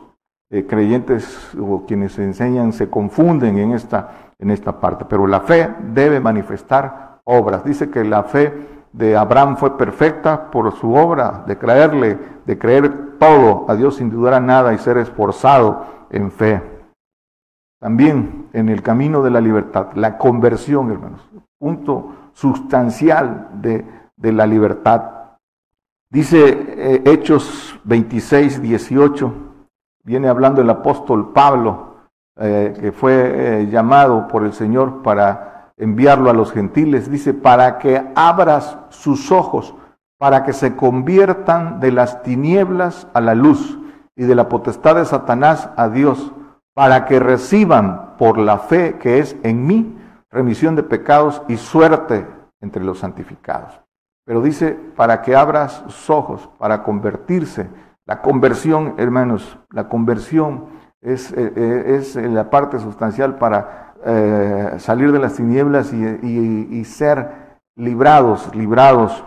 eh, 0.52 0.66
creyentes 0.68 1.56
o 1.60 1.86
quienes 1.88 2.20
enseñan 2.20 2.74
se 2.74 2.90
confunden 2.90 3.58
en 3.58 3.72
esta, 3.72 4.32
en 4.38 4.52
esta 4.52 4.80
parte, 4.80 5.06
pero 5.10 5.26
la 5.26 5.42
fe 5.42 5.74
debe 5.94 6.20
manifestar 6.20 7.22
obras. 7.24 7.64
Dice 7.64 7.90
que 7.90 8.04
la 8.04 8.24
fe 8.24 8.54
de 8.92 9.18
Abraham 9.18 9.58
fue 9.58 9.78
perfecta 9.78 10.52
por 10.52 10.72
su 10.74 10.94
obra, 10.94 11.44
de 11.48 11.58
creerle, 11.58 12.20
de 12.46 12.58
creer 12.60 13.18
todo 13.18 13.66
a 13.68 13.76
Dios 13.76 13.96
sin 13.96 14.12
dudar 14.12 14.36
a 14.36 14.40
nada 14.40 14.74
y 14.74 14.78
ser 14.78 14.98
esforzado 14.98 15.86
en 16.12 16.32
fe. 16.32 16.62
También 17.82 18.43
en 18.54 18.70
el 18.70 18.82
camino 18.82 19.22
de 19.24 19.32
la 19.32 19.42
libertad, 19.42 19.88
la 19.96 20.18
conversión, 20.18 20.92
hermanos, 20.92 21.22
punto 21.58 22.14
sustancial 22.34 23.50
de, 23.56 23.86
de 24.16 24.32
la 24.32 24.46
libertad. 24.46 25.14
Dice 26.10 26.40
eh, 26.46 27.02
Hechos 27.06 27.80
26, 27.84 28.62
18, 28.62 29.34
viene 30.04 30.28
hablando 30.28 30.62
el 30.62 30.70
apóstol 30.70 31.34
Pablo, 31.34 31.96
eh, 32.38 32.74
que 32.80 32.92
fue 32.92 33.62
eh, 33.62 33.68
llamado 33.68 34.28
por 34.28 34.44
el 34.44 34.54
Señor 34.54 35.02
para 35.02 35.72
enviarlo 35.78 36.30
a 36.30 36.34
los 36.34 36.52
gentiles, 36.52 37.10
dice, 37.10 37.34
para 37.34 37.80
que 37.80 38.04
abras 38.16 38.78
sus 38.90 39.32
ojos, 39.32 39.74
para 40.20 40.44
que 40.44 40.54
se 40.54 40.76
conviertan 40.76 41.80
de 41.80 41.92
las 41.92 42.22
tinieblas 42.22 43.08
a 43.14 43.22
la 43.22 43.34
luz 43.34 43.80
y 44.16 44.24
de 44.24 44.36
la 44.36 44.50
potestad 44.50 44.96
de 44.96 45.06
Satanás 45.06 45.70
a 45.76 45.90
Dios, 45.90 46.32
para 46.74 47.06
que 47.06 47.20
reciban 47.20 48.16
por 48.18 48.38
la 48.38 48.60
fe 48.60 48.98
que 48.98 49.20
es 49.20 49.36
en 49.44 49.66
mí 49.66 49.98
remisión 50.32 50.76
de 50.76 50.84
pecados 50.84 51.42
y 51.48 51.58
suerte 51.58 52.26
entre 52.62 52.84
los 52.84 53.00
santificados. 53.00 53.80
Pero 54.26 54.42
dice, 54.42 54.72
para 54.96 55.22
que 55.22 55.36
abras 55.36 55.84
sus 55.88 56.10
ojos, 56.10 56.50
para 56.58 56.82
convertirse 56.84 57.70
la 58.06 58.22
conversión, 58.22 58.96
hermanos, 58.98 59.58
la 59.70 59.88
conversión 59.88 60.66
es, 61.02 61.32
eh, 61.32 61.54
eh, 61.56 61.96
es 61.98 62.16
la 62.16 62.50
parte 62.50 62.80
sustancial 62.80 63.36
para 63.36 63.94
eh, 64.06 64.76
salir 64.80 65.12
de 65.14 65.20
las 65.20 65.36
tinieblas 65.36 65.94
y, 65.94 66.84
ser 66.86 67.60
librados, 67.76 68.54
librados 68.54 69.24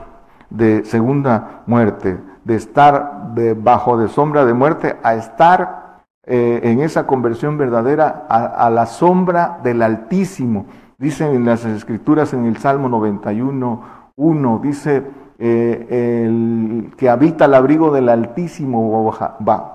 de 0.50 0.85
segunda 0.85 1.62
muerte, 1.66 2.18
de 2.44 2.56
estar 2.56 3.32
debajo 3.35 3.96
de 3.96 4.09
sombra 4.09 4.44
de 4.44 4.52
muerte 4.52 4.96
a 5.02 5.14
estar 5.14 5.86
en 6.27 6.81
esa 6.81 7.07
conversión 7.07 7.57
verdadera 7.57 8.27
a, 8.29 8.69
la 8.69 8.87
sombra 8.87 9.61
del 9.62 9.81
Altísimo, 9.81 10.67
Dice 10.99 11.27
en 11.27 11.45
las 11.45 11.65
escrituras 11.67 12.33
en 12.33 12.47
el 12.47 12.57
Salmo 12.57 12.89
91, 12.89 13.83
1, 14.17 14.61
dice, 14.62 15.05
eh, 15.39 16.25
el 16.25 16.91
que 16.97 17.11
habita 17.11 17.45
al 17.45 17.53
abrigo 17.53 17.91
del 17.91 18.09
Altísimo 18.09 19.12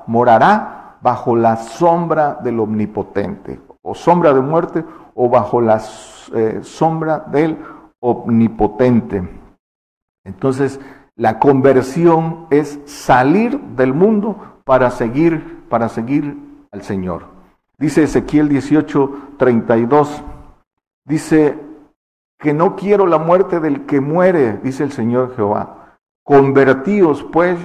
morará 0.08 0.98
bajo 1.00 1.36
la 1.36 1.58
sombra 1.58 2.40
del 2.44 2.60
Omnipotente, 2.60 3.60
o 3.84 3.94
sombra 3.94 4.34
de 4.34 4.42
muerte, 4.42 4.84
o 5.14 5.30
bajo 5.30 5.62
la 5.62 5.80
eh, 6.34 6.62
sombra 6.64 7.20
del 7.20 7.60
Omnipotente. 8.00 9.22
Entonces, 10.26 10.80
la 11.16 11.38
conversión 11.38 12.48
es 12.50 12.80
salir 12.86 13.60
del 13.76 13.94
mundo 13.94 14.38
para 14.64 14.90
seguir, 14.90 15.61
para 15.72 15.90
seguir 15.90 16.38
al 16.72 16.84
Señor. 16.84 17.24
Dice 17.80 18.04
Ezequiel 18.04 18.48
18, 18.48 19.12
32, 19.38 20.24
dice, 21.06 21.58
que 22.42 22.54
no 22.54 22.76
quiero 22.76 23.06
la 23.06 23.20
muerte 23.20 23.60
del 23.60 23.86
que 23.86 24.02
muere, 24.02 24.60
dice 24.64 24.84
el 24.84 24.92
Señor 24.92 25.36
Jehová. 25.36 25.98
Convertíos 26.24 27.24
pues 27.32 27.60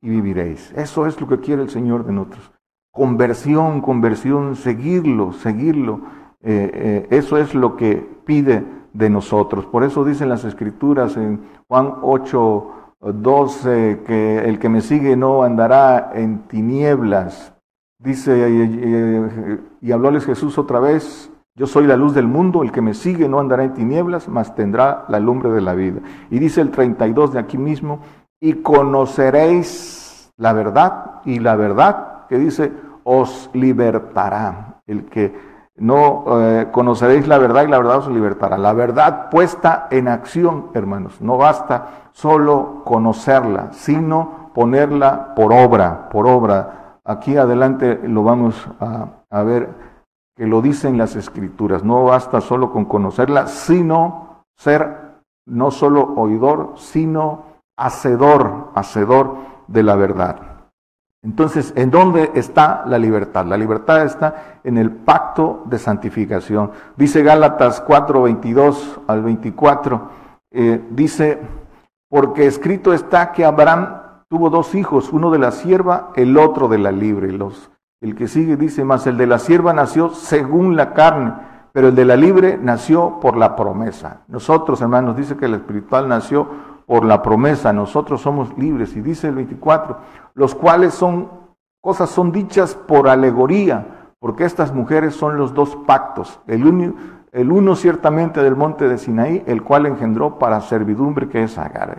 y 0.00 0.08
viviréis. 0.08 0.72
Eso 0.76 1.06
es 1.06 1.20
lo 1.20 1.26
que 1.26 1.40
quiere 1.40 1.62
el 1.62 1.68
Señor 1.68 2.06
de 2.06 2.12
nosotros. 2.12 2.52
Conversión, 2.92 3.80
conversión, 3.80 4.56
seguirlo, 4.56 5.32
seguirlo. 5.32 6.00
Eh, 6.42 6.70
eh, 6.72 7.06
eso 7.10 7.36
es 7.36 7.54
lo 7.54 7.76
que 7.76 7.96
pide 8.24 8.64
de 8.92 9.10
nosotros. 9.10 9.66
Por 9.66 9.82
eso 9.82 10.04
dicen 10.04 10.28
las 10.28 10.44
escrituras 10.44 11.16
en 11.16 11.44
Juan 11.68 11.94
8, 12.02 12.72
12, 13.00 14.02
que 14.06 14.38
el 14.38 14.58
que 14.58 14.68
me 14.68 14.80
sigue 14.80 15.16
no 15.16 15.42
andará 15.42 16.12
en 16.14 16.40
tinieblas. 16.48 17.54
Dice, 17.98 18.48
y, 18.50 19.86
y 19.88 19.92
hablóles 19.92 20.24
Jesús 20.24 20.58
otra 20.58 20.80
vez, 20.80 21.30
yo 21.56 21.66
soy 21.66 21.86
la 21.86 21.96
luz 21.96 22.14
del 22.14 22.26
mundo, 22.26 22.62
el 22.62 22.72
que 22.72 22.80
me 22.80 22.94
sigue 22.94 23.28
no 23.28 23.38
andará 23.38 23.64
en 23.64 23.74
tinieblas, 23.74 24.28
mas 24.28 24.54
tendrá 24.54 25.04
la 25.08 25.20
lumbre 25.20 25.50
de 25.50 25.60
la 25.60 25.74
vida. 25.74 26.00
Y 26.30 26.38
dice 26.38 26.60
el 26.60 26.70
32 26.70 27.34
de 27.34 27.38
aquí 27.38 27.58
mismo, 27.58 28.00
y 28.40 28.54
conoceréis 28.54 30.32
la 30.38 30.54
verdad, 30.54 31.20
y 31.26 31.38
la 31.38 31.56
verdad 31.56 32.26
que 32.28 32.38
dice, 32.38 32.72
os 33.04 33.50
libertará. 33.52 34.80
El 34.86 35.04
que 35.04 35.34
no 35.80 36.24
eh, 36.42 36.68
conoceréis 36.70 37.26
la 37.26 37.38
verdad 37.38 37.64
y 37.64 37.68
la 37.68 37.78
verdad 37.78 37.98
os 37.98 38.08
libertará. 38.08 38.58
La 38.58 38.74
verdad 38.74 39.30
puesta 39.30 39.88
en 39.90 40.08
acción, 40.08 40.66
hermanos. 40.74 41.22
No 41.22 41.38
basta 41.38 42.10
solo 42.12 42.82
conocerla, 42.84 43.72
sino 43.72 44.50
ponerla 44.54 45.34
por 45.34 45.54
obra, 45.54 46.10
por 46.10 46.26
obra. 46.26 46.98
Aquí 47.02 47.38
adelante 47.38 47.98
lo 48.04 48.22
vamos 48.22 48.68
a, 48.78 49.06
a 49.30 49.42
ver 49.42 49.70
que 50.36 50.46
lo 50.46 50.60
dicen 50.60 50.98
las 50.98 51.16
escrituras. 51.16 51.82
No 51.82 52.04
basta 52.04 52.42
solo 52.42 52.70
con 52.72 52.84
conocerla, 52.84 53.46
sino 53.46 54.44
ser 54.58 55.22
no 55.46 55.70
solo 55.70 56.12
oidor, 56.16 56.74
sino 56.76 57.44
hacedor, 57.78 58.68
hacedor 58.74 59.36
de 59.66 59.82
la 59.82 59.96
verdad. 59.96 60.49
Entonces, 61.22 61.72
¿en 61.76 61.90
dónde 61.90 62.30
está 62.34 62.84
la 62.86 62.98
libertad? 62.98 63.44
La 63.44 63.58
libertad 63.58 64.04
está 64.04 64.60
en 64.64 64.78
el 64.78 64.90
pacto 64.90 65.62
de 65.66 65.78
santificación. 65.78 66.70
Dice 66.96 67.22
Gálatas 67.22 67.82
4, 67.82 68.22
22 68.22 69.00
al 69.06 69.22
24, 69.22 70.10
eh, 70.52 70.82
dice, 70.90 71.38
porque 72.08 72.46
escrito 72.46 72.94
está 72.94 73.32
que 73.32 73.44
Abraham 73.44 74.00
tuvo 74.28 74.48
dos 74.48 74.74
hijos, 74.74 75.12
uno 75.12 75.30
de 75.30 75.38
la 75.38 75.50
sierva, 75.50 76.10
el 76.16 76.38
otro 76.38 76.68
de 76.68 76.78
la 76.78 76.90
libre. 76.90 77.30
Los 77.32 77.70
el 78.00 78.14
que 78.14 78.28
sigue 78.28 78.56
dice, 78.56 78.82
más 78.82 79.06
el 79.06 79.18
de 79.18 79.26
la 79.26 79.38
sierva 79.38 79.74
nació 79.74 80.08
según 80.08 80.74
la 80.74 80.94
carne, 80.94 81.34
pero 81.72 81.88
el 81.88 81.94
de 81.94 82.06
la 82.06 82.16
libre 82.16 82.58
nació 82.60 83.20
por 83.20 83.36
la 83.36 83.56
promesa. 83.56 84.22
Nosotros, 84.28 84.80
hermanos, 84.80 85.18
dice 85.18 85.36
que 85.36 85.44
el 85.44 85.54
espiritual 85.54 86.08
nació 86.08 86.48
por 86.90 87.04
la 87.04 87.22
promesa, 87.22 87.72
nosotros 87.72 88.20
somos 88.20 88.58
libres. 88.58 88.96
Y 88.96 89.00
dice 89.00 89.28
el 89.28 89.36
24, 89.36 89.98
los 90.34 90.56
cuales 90.56 90.92
son, 90.92 91.28
cosas 91.80 92.10
son 92.10 92.32
dichas 92.32 92.74
por 92.74 93.08
alegoría, 93.08 94.10
porque 94.18 94.44
estas 94.44 94.74
mujeres 94.74 95.14
son 95.14 95.36
los 95.36 95.54
dos 95.54 95.76
pactos. 95.86 96.40
El 96.48 96.66
uno, 96.66 96.94
el 97.30 97.52
uno 97.52 97.76
ciertamente 97.76 98.42
del 98.42 98.56
monte 98.56 98.88
de 98.88 98.98
Sinaí, 98.98 99.44
el 99.46 99.62
cual 99.62 99.86
engendró 99.86 100.36
para 100.40 100.60
servidumbre, 100.62 101.28
que 101.28 101.44
es 101.44 101.58
Agar. 101.58 101.94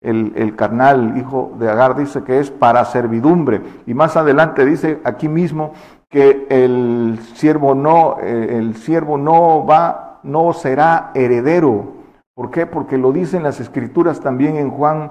El, 0.00 0.32
el, 0.36 0.54
carnal, 0.54 1.18
hijo 1.18 1.54
de 1.58 1.68
Agar, 1.68 1.96
dice 1.96 2.22
que 2.22 2.38
es 2.38 2.48
para 2.52 2.84
servidumbre. 2.84 3.60
Y 3.86 3.94
más 3.94 4.16
adelante 4.16 4.64
dice 4.64 5.00
aquí 5.02 5.28
mismo 5.28 5.72
que 6.08 6.46
el 6.48 7.18
siervo 7.34 7.74
no, 7.74 8.18
eh, 8.20 8.56
el 8.56 8.76
siervo 8.76 9.18
no 9.18 9.66
va, 9.66 10.20
no 10.22 10.52
será 10.52 11.10
heredero. 11.16 11.97
¿Por 12.38 12.50
qué? 12.52 12.66
Porque 12.66 12.98
lo 12.98 13.10
dicen 13.10 13.42
las 13.42 13.58
escrituras 13.58 14.20
también 14.20 14.58
en 14.58 14.70
Juan, 14.70 15.10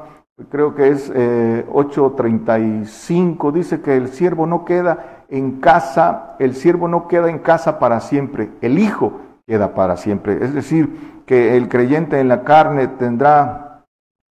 creo 0.50 0.76
que 0.76 0.88
es 0.88 1.13
8.35, 1.13 3.50
eh, 3.50 3.52
dice 3.54 3.82
que 3.82 3.98
el 3.98 4.08
siervo 4.08 4.46
no 4.46 4.63
queda 4.63 5.26
en 5.28 5.60
casa, 5.60 6.38
el 6.40 6.56
siervo 6.56 6.88
no 6.88 7.10
queda 7.10 7.30
en 7.30 7.40
casa 7.40 7.80
para 7.80 8.00
siempre, 8.00 8.50
el 8.62 8.80
hijo 8.80 9.20
queda 9.46 9.76
para 9.76 9.98
siempre. 9.98 10.42
Es 10.42 10.54
decir, 10.54 11.22
que 11.26 11.58
el 11.58 11.68
creyente 11.68 12.22
en 12.22 12.30
la 12.30 12.46
carne 12.46 12.88
tendrá 12.88 13.84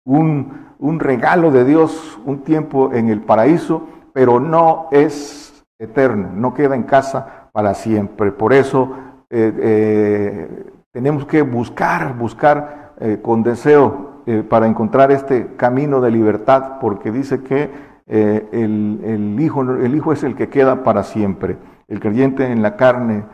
un, 0.07 0.71
un 0.79 0.99
regalo 0.99 1.51
de 1.51 1.67
Dios, 1.67 2.19
un 2.25 2.45
tiempo 2.45 2.95
en 2.95 3.11
el 3.11 3.21
paraíso, 3.21 3.87
pero 4.15 4.41
no 4.41 4.89
es 4.91 5.67
eterno, 5.79 6.31
no 6.33 6.55
queda 6.55 6.75
en 6.75 6.85
casa 6.85 7.51
para 7.53 7.75
siempre. 7.75 8.33
Por 8.33 8.55
eso 8.55 8.97
eh, 9.29 9.53
eh, 9.61 10.65
tenemos 10.93 11.27
que 11.27 11.43
buscar, 11.43 12.17
buscar 12.17 12.86
eh, 13.01 13.19
con 13.23 13.43
deseo 13.43 14.15
para 14.49 14.67
encontrar 14.67 15.13
este 15.13 15.55
camino 15.55 16.01
de 16.01 16.11
libertad, 16.11 16.81
porque 16.81 17.13
dice 17.13 17.45
que 17.45 17.71
el, 18.09 19.01
el, 19.05 19.41
hijo, 19.41 19.63
el 19.63 19.95
Hijo 19.95 20.13
es 20.13 20.25
el 20.25 20.35
que 20.35 20.49
queda 20.49 20.83
para 20.83 21.05
siempre. 21.05 21.57
El 21.87 22.01
creyente 22.01 22.45
en 22.51 22.61
la 22.61 22.75
carne, 22.75 23.25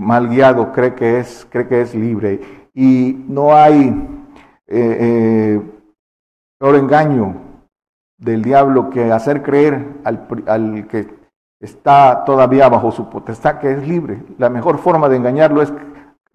mal 0.00 0.28
guiado, 0.28 0.72
cree 0.72 0.94
que, 0.94 1.20
es, 1.20 1.46
cree 1.48 1.68
que 1.68 1.82
es 1.82 1.94
libre. 1.94 2.40
Y 2.74 3.24
no 3.28 3.54
hay 3.54 3.94
eh, 4.68 4.96
eh, 5.00 5.62
peor 6.58 6.74
engaño 6.74 7.36
del 8.18 8.42
diablo 8.42 8.90
que 8.90 9.12
hacer 9.12 9.42
creer 9.42 10.00
al, 10.02 10.26
al, 10.46 10.88
que 10.88 11.08
está 11.60 12.24
todavía 12.24 12.68
bajo 12.68 12.90
su 12.90 13.08
potestad 13.08 13.60
que 13.60 13.70
es 13.70 13.86
libre. 13.86 14.22
La 14.38 14.50
mejor 14.50 14.78
forma 14.78 15.08
de 15.08 15.16
engañarlo 15.16 15.62
es 15.62 15.72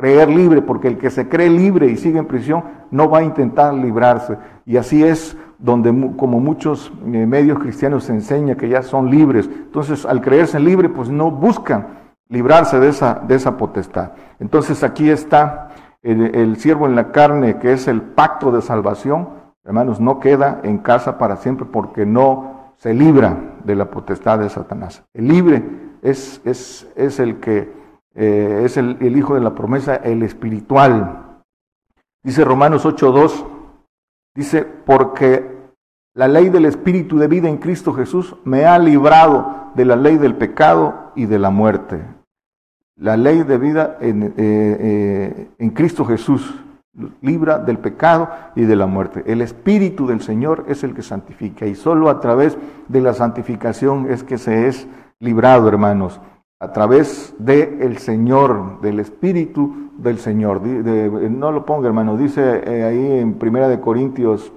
creer 0.02 0.30
libre, 0.30 0.64
porque 0.64 0.88
el 0.88 0.98
que 0.98 1.12
se 1.12 1.30
cree 1.30 1.48
libre 1.48 1.86
y 1.86 1.96
sigue 1.96 2.18
en 2.18 2.26
prisión 2.26 2.64
no 2.90 3.08
va 3.08 3.20
a 3.20 3.24
intentar 3.24 3.72
librarse. 3.72 4.36
Y 4.66 4.78
así 4.78 5.04
es 5.04 5.38
donde, 5.60 5.92
como 6.18 6.40
muchos 6.40 6.92
eh, 7.06 7.26
medios 7.28 7.60
cristianos 7.60 8.10
enseñan 8.10 8.58
que 8.58 8.68
ya 8.68 8.82
son 8.82 9.12
libres. 9.12 9.48
Entonces, 9.48 10.04
al 10.08 10.20
creerse 10.22 10.60
libre, 10.60 10.90
pues 10.90 11.10
no 11.10 11.30
buscan 11.30 12.00
librarse 12.30 12.80
de 12.80 12.90
esa, 12.90 13.22
de 13.28 13.36
esa 13.36 13.58
potestad. 13.58 14.14
Entonces, 14.40 14.84
aquí 14.84 15.12
está 15.12 15.70
el, 16.02 16.56
siervo 16.58 16.88
en 16.88 16.96
la 16.96 17.12
carne, 17.12 17.60
que 17.60 17.72
es 17.72 17.88
el 17.88 18.02
pacto 18.02 18.52
de 18.52 18.64
salvación, 18.64 19.30
hermanos, 19.64 20.00
no 20.00 20.20
queda 20.20 20.62
en 20.64 20.80
casa 20.80 21.20
para 21.20 21.36
siempre 21.36 21.68
porque 21.72 22.08
no 22.08 22.74
se 22.78 22.96
libra 22.96 23.38
de 23.64 23.76
la 23.76 23.92
potestad 23.92 24.40
de 24.40 24.50
Satanás. 24.50 25.04
El 25.14 25.28
libre 25.28 25.64
es, 26.02 26.42
es, 26.44 26.92
es 26.96 27.20
el 27.20 27.40
que 27.40 27.81
eh, 28.15 28.62
es 28.65 28.78
el, 28.78 28.97
hijo 29.17 29.36
de 29.36 29.41
la 29.41 29.56
promesa, 29.56 29.95
el 29.95 30.24
espiritual. 30.24 31.41
Dice 32.24 32.43
Romanos 32.43 32.86
8.2, 32.86 33.45
dice, 34.36 34.63
porque 34.63 35.50
la 36.13 36.28
ley 36.28 36.50
del 36.50 36.65
espíritu 36.65 37.17
de 37.17 37.28
vida 37.28 37.50
en 37.50 37.58
Cristo 37.58 37.93
Jesús 37.93 38.36
me 38.43 38.65
ha 38.65 38.78
librado 38.78 39.71
de 39.76 39.86
la 39.86 39.95
ley 39.95 40.17
del 40.17 40.36
pecado 40.36 41.12
y 41.15 41.26
de 41.26 41.39
la 41.39 41.50
muerte 41.50 42.04
la 43.02 43.17
ley 43.17 43.41
de 43.43 43.58
vida 43.58 43.97
en, 44.00 44.24
eh, 44.24 44.34
eh, 44.38 45.50
en, 45.58 45.69
Cristo 45.71 46.06
Jesús 46.06 46.54
libra 47.21 47.58
del 47.58 47.80
pecado 47.80 48.30
y 48.56 48.62
de 48.62 48.76
la 48.76 48.86
muerte. 48.86 49.24
El 49.26 49.41
Espíritu 49.41 50.06
del 50.06 50.21
Señor 50.21 50.65
es 50.67 50.84
el 50.84 50.93
que 50.93 51.02
santifica 51.02 51.65
y 51.65 51.74
solo 51.74 52.10
a 52.10 52.19
través 52.19 52.58
de 52.89 53.02
la 53.02 53.13
santificación 53.13 54.12
es 54.12 54.24
que 54.24 54.38
se 54.38 54.67
es 54.67 54.88
librado, 55.19 55.67
hermanos, 55.67 56.21
a 56.62 56.71
través 56.71 57.34
del 57.39 57.82
el 57.82 57.97
Señor, 57.97 58.80
del 58.82 59.00
Espíritu 59.00 59.89
del 59.97 60.19
Señor. 60.19 60.62
no 60.62 61.52
lo 61.52 61.65
ponga, 61.65 61.88
hermano, 61.88 62.17
dice 62.17 62.62
eh, 62.65 62.84
ahí 62.84 63.19
en 63.19 63.34
Primera 63.34 63.67
de 63.67 63.80
Corintios 63.80 64.54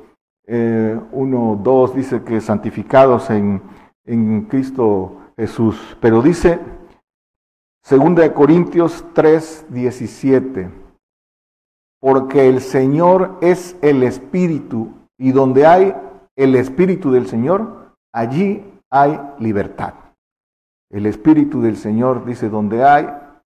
1, 0.47 1.61
2, 1.63 1.95
dice 1.95 2.23
que 2.23 2.43
santificados 2.43 3.31
en, 3.31 3.63
en 4.05 4.43
Cristo 4.43 5.17
Jesús, 5.39 5.97
pero 6.01 6.21
dice 6.21 6.61
Segunda 7.83 8.23
de 8.23 8.33
Corintios 8.33 9.05
3, 9.15 9.67
17. 9.71 10.71
Porque 12.01 12.49
el 12.49 12.61
Señor 12.61 13.39
es 13.41 13.77
el 13.83 14.03
Espíritu 14.03 14.93
y 15.19 15.33
donde 15.33 15.67
hay 15.67 15.95
el 16.37 16.55
Espíritu 16.55 17.11
del 17.11 17.27
Señor, 17.27 17.95
allí 18.13 18.65
hay 18.91 19.21
libertad. 19.39 20.04
El 20.91 21.07
Espíritu 21.07 21.61
del 21.61 21.77
Señor 21.77 22.25
dice, 22.25 22.49
donde 22.49 22.85
hay 22.85 23.09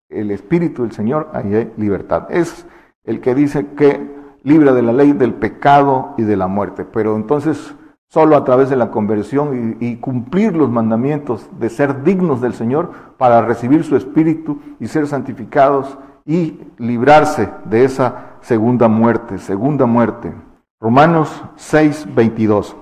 el 0.10 0.32
Espíritu 0.32 0.84
del 0.84 0.92
Señor, 0.92 1.30
ahí 1.34 1.56
hay 1.56 1.74
libertad. 1.78 2.28
Es 2.30 2.66
el 3.04 3.22
que 3.22 3.34
dice 3.34 3.68
que 3.78 4.12
libre 4.44 4.74
de 4.74 4.82
la 4.82 4.94
ley 4.94 5.14
del 5.14 5.34
pecado 5.34 6.14
y 6.18 6.24
de 6.24 6.38
la 6.38 6.48
muerte. 6.48 6.86
Pero 6.86 7.16
entonces 7.16 7.76
solo 8.08 8.36
a 8.36 8.44
través 8.44 8.70
de 8.70 8.76
la 8.76 8.92
conversión 8.92 9.78
y, 9.80 9.86
y, 9.86 9.96
cumplir 9.98 10.54
los 10.54 10.70
mandamientos 10.70 11.50
de 11.58 11.70
ser 11.70 12.04
dignos 12.04 12.42
del 12.42 12.54
Señor 12.54 12.92
para 13.18 13.42
recibir 13.42 13.86
su 13.86 13.96
Espíritu 13.96 14.60
y 14.82 14.88
ser 14.88 15.08
santificados 15.08 15.98
y 16.26 16.60
librarse 16.78 17.50
de 17.66 17.86
esa 17.86 18.36
segunda 18.42 18.90
muerte, 18.90 19.38
segunda 19.38 19.86
muerte. 19.86 20.34
Romanos 20.82 21.44
6, 21.56 22.14
22. 22.14 22.76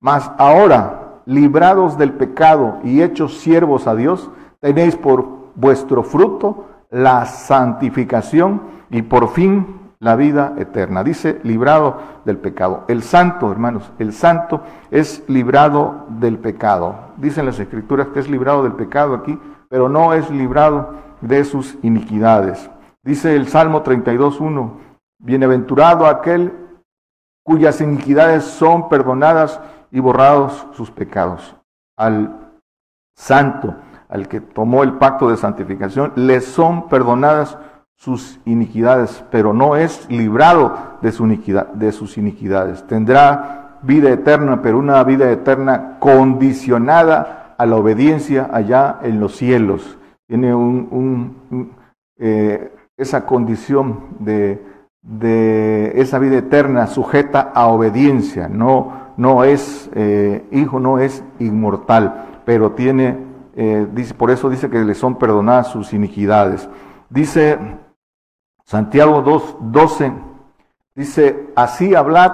Mas 0.00 0.30
ahora, 0.36 1.05
librados 1.26 1.98
del 1.98 2.12
pecado 2.12 2.78
y 2.84 3.02
hechos 3.02 3.38
siervos 3.38 3.86
a 3.86 3.94
Dios, 3.94 4.30
tenéis 4.60 4.96
por 4.96 5.26
vuestro 5.56 6.02
fruto 6.02 6.66
la 6.90 7.26
santificación 7.26 8.62
y 8.90 9.02
por 9.02 9.28
fin 9.28 9.76
la 9.98 10.16
vida 10.16 10.54
eterna. 10.58 11.02
Dice, 11.02 11.40
librado 11.42 11.98
del 12.24 12.38
pecado. 12.38 12.84
El 12.88 13.02
santo, 13.02 13.50
hermanos, 13.50 13.92
el 13.98 14.12
santo 14.12 14.62
es 14.90 15.24
librado 15.26 16.06
del 16.08 16.38
pecado. 16.38 16.94
Dicen 17.16 17.46
las 17.46 17.58
escrituras 17.58 18.08
que 18.08 18.20
es 18.20 18.28
librado 18.28 18.62
del 18.62 18.72
pecado 18.72 19.14
aquí, 19.14 19.38
pero 19.68 19.88
no 19.88 20.14
es 20.14 20.30
librado 20.30 20.94
de 21.20 21.44
sus 21.44 21.76
iniquidades. 21.82 22.70
Dice 23.02 23.34
el 23.34 23.48
Salmo 23.48 23.82
32.1, 23.82 24.70
bienaventurado 25.18 26.06
aquel 26.06 26.52
cuyas 27.42 27.80
iniquidades 27.80 28.44
son 28.44 28.88
perdonadas 28.88 29.60
y 29.90 30.00
borrados 30.00 30.66
sus 30.72 30.90
pecados. 30.90 31.56
Al 31.96 32.52
santo, 33.14 33.74
al 34.08 34.28
que 34.28 34.40
tomó 34.40 34.82
el 34.82 34.94
pacto 34.94 35.30
de 35.30 35.36
santificación, 35.36 36.12
le 36.16 36.40
son 36.40 36.88
perdonadas 36.88 37.58
sus 37.96 38.38
iniquidades, 38.44 39.24
pero 39.30 39.52
no 39.52 39.74
es 39.74 40.06
librado 40.10 40.76
de, 41.00 41.12
su 41.12 41.24
iniquidad, 41.24 41.68
de 41.68 41.92
sus 41.92 42.18
iniquidades. 42.18 42.86
Tendrá 42.86 43.78
vida 43.82 44.10
eterna, 44.10 44.60
pero 44.62 44.78
una 44.78 45.02
vida 45.04 45.30
eterna 45.30 45.96
condicionada 45.98 47.54
a 47.58 47.66
la 47.66 47.76
obediencia 47.76 48.50
allá 48.52 48.98
en 49.02 49.18
los 49.18 49.36
cielos. 49.36 49.98
Tiene 50.26 50.54
un, 50.54 51.72
eh, 52.18 52.72
esa 52.96 53.24
condición 53.24 54.16
de, 54.18 54.62
de, 55.02 55.92
esa 55.96 56.18
vida 56.18 56.38
eterna 56.38 56.86
sujeta 56.86 57.52
a 57.54 57.68
obediencia. 57.68 58.48
No, 58.48 59.05
no 59.16 59.44
es 59.44 59.90
eh, 59.94 60.46
hijo, 60.52 60.78
no 60.78 60.98
es 60.98 61.24
inmortal, 61.38 62.40
pero 62.44 62.72
tiene, 62.72 63.18
eh, 63.56 63.86
por 64.16 64.30
eso 64.30 64.50
dice 64.50 64.70
que 64.70 64.78
le 64.78 64.94
son 64.94 65.16
perdonadas 65.16 65.68
sus 65.68 65.92
iniquidades. 65.92 66.68
Dice 67.08 67.58
Santiago 68.64 69.22
2, 69.22 69.56
12 69.60 70.12
dice, 70.94 71.50
así 71.56 71.94
hablad 71.94 72.32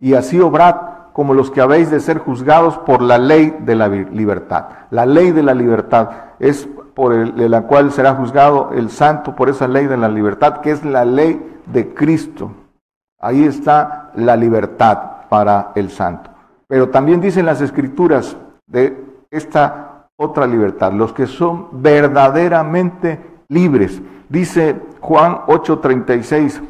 y 0.00 0.14
así 0.14 0.40
obrad 0.40 0.76
como 1.12 1.34
los 1.34 1.50
que 1.50 1.60
habéis 1.60 1.90
de 1.90 2.00
ser 2.00 2.18
juzgados 2.18 2.78
por 2.78 3.02
la 3.02 3.18
ley 3.18 3.56
de 3.60 3.74
la 3.74 3.88
libertad. 3.88 4.66
La 4.90 5.04
ley 5.04 5.32
de 5.32 5.42
la 5.42 5.54
libertad 5.54 6.10
es 6.38 6.68
por 6.94 7.14
la 7.14 7.62
cual 7.62 7.92
será 7.92 8.14
juzgado 8.14 8.70
el 8.72 8.90
santo 8.90 9.34
por 9.34 9.48
esa 9.48 9.68
ley 9.68 9.86
de 9.86 9.96
la 9.96 10.08
libertad, 10.08 10.60
que 10.60 10.70
es 10.70 10.84
la 10.84 11.04
ley 11.04 11.60
de 11.66 11.92
Cristo. 11.94 12.52
Ahí 13.20 13.44
está 13.44 14.10
la 14.14 14.36
libertad 14.36 15.17
para 15.28 15.72
el 15.74 15.90
santo. 15.90 16.30
Pero 16.66 16.90
también 16.90 17.20
dicen 17.20 17.46
las 17.46 17.60
escrituras 17.60 18.36
de 18.66 19.04
esta 19.30 20.08
otra 20.16 20.46
libertad, 20.46 20.92
los 20.92 21.12
que 21.12 21.26
son 21.26 21.68
verdaderamente 21.72 23.20
libres. 23.48 24.02
Dice 24.28 24.76
Juan 25.00 25.40
8:36, 25.46 26.60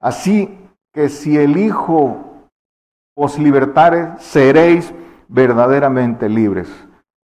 así 0.00 0.58
que 0.92 1.08
si 1.08 1.36
el 1.36 1.56
Hijo 1.56 2.46
os 3.16 3.38
libertare, 3.38 4.12
seréis 4.18 4.92
verdaderamente 5.28 6.28
libres. 6.28 6.68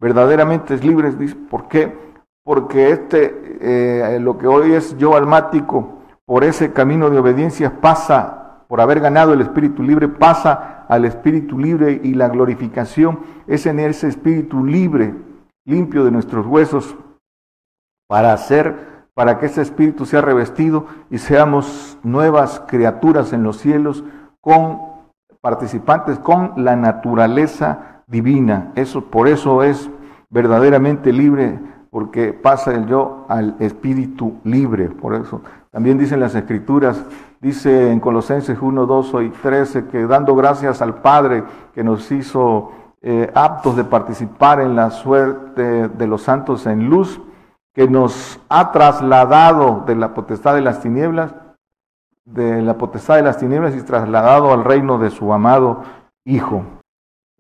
Verdaderamente 0.01 0.77
libres, 0.79 1.19
dice, 1.19 1.37
¿por 1.51 1.69
qué? 1.69 1.97
Porque 2.45 2.91
este, 2.91 3.57
eh, 3.61 4.19
lo 4.21 4.37
que 4.37 4.47
hoy 4.47 4.73
es 4.73 4.97
yo 4.99 5.17
almático, 5.17 6.01
por 6.27 6.45
ese 6.45 6.73
camino 6.73 7.09
de 7.09 7.19
obediencia 7.19 7.81
pasa, 7.81 8.65
por 8.69 8.81
haber 8.81 9.01
ganado 9.01 9.33
el 9.33 9.41
espíritu 9.41 9.83
libre, 9.83 10.09
pasa 10.09 10.76
al 10.89 11.05
espíritu 11.05 11.59
libre 11.59 12.01
y 12.03 12.15
la 12.15 12.29
glorificación 12.29 13.21
es 13.47 13.67
en 13.67 13.81
ese 13.81 14.09
espíritu 14.09 14.65
libre, 14.65 15.15
limpio 15.65 16.05
de 16.05 16.11
nuestros 16.11 16.47
huesos, 16.47 16.97
para 18.09 18.33
hacer 18.33 18.97
para 19.17 19.39
que 19.39 19.47
ese 19.47 19.63
espíritu 19.63 20.05
sea 20.05 20.21
revestido 20.21 20.85
y 21.11 21.17
seamos 21.17 21.99
nuevas 22.03 22.63
criaturas 22.69 23.33
en 23.33 23.43
los 23.43 23.57
cielos 23.57 24.05
con 24.43 24.79
participantes 25.41 26.19
con 26.19 26.53
la 26.57 26.77
naturaleza 26.77 28.03
divina. 28.07 28.73
Eso 28.75 29.07
por 29.07 29.27
eso 29.27 29.63
es 29.63 29.89
verdaderamente 30.29 31.15
libre 31.15 31.59
porque 31.91 32.35
pasa 32.35 32.75
el 32.75 32.87
yo 32.89 33.25
al 33.31 33.57
espíritu 33.59 34.35
libre, 34.45 34.91
por 34.91 35.15
eso. 35.15 35.41
También 35.71 35.97
dicen 35.97 36.21
las 36.21 36.35
escrituras, 36.35 37.03
dice 37.41 37.93
en 37.93 38.01
Colosenses 38.01 38.59
1, 38.61 38.87
2 38.87 39.15
y 39.25 39.29
13 39.31 39.87
que 39.87 40.07
dando 40.07 40.35
gracias 40.35 40.83
al 40.83 40.97
Padre 40.97 41.45
que 41.75 41.85
nos 41.85 42.11
hizo 42.11 42.73
eh, 43.03 43.31
aptos 43.35 43.77
de 43.77 43.85
participar 43.85 44.61
en 44.61 44.75
la 44.75 44.91
suerte 44.91 45.89
de 45.89 46.07
los 46.07 46.23
santos 46.23 46.67
en 46.67 46.89
luz, 46.89 47.21
que 47.75 47.89
nos 47.89 48.41
ha 48.49 48.73
trasladado 48.73 49.85
de 49.87 49.95
la 49.95 50.15
potestad 50.15 50.55
de 50.55 50.63
las 50.63 50.81
tinieblas, 50.81 51.35
de 52.25 52.63
la 52.63 52.79
potestad 52.79 53.17
de 53.17 53.23
las 53.23 53.39
tinieblas 53.39 53.77
y 53.77 53.83
trasladado 53.83 54.53
al 54.53 54.65
reino 54.65 54.99
de 54.99 55.11
su 55.11 55.33
amado 55.33 55.83
Hijo. 56.25 56.65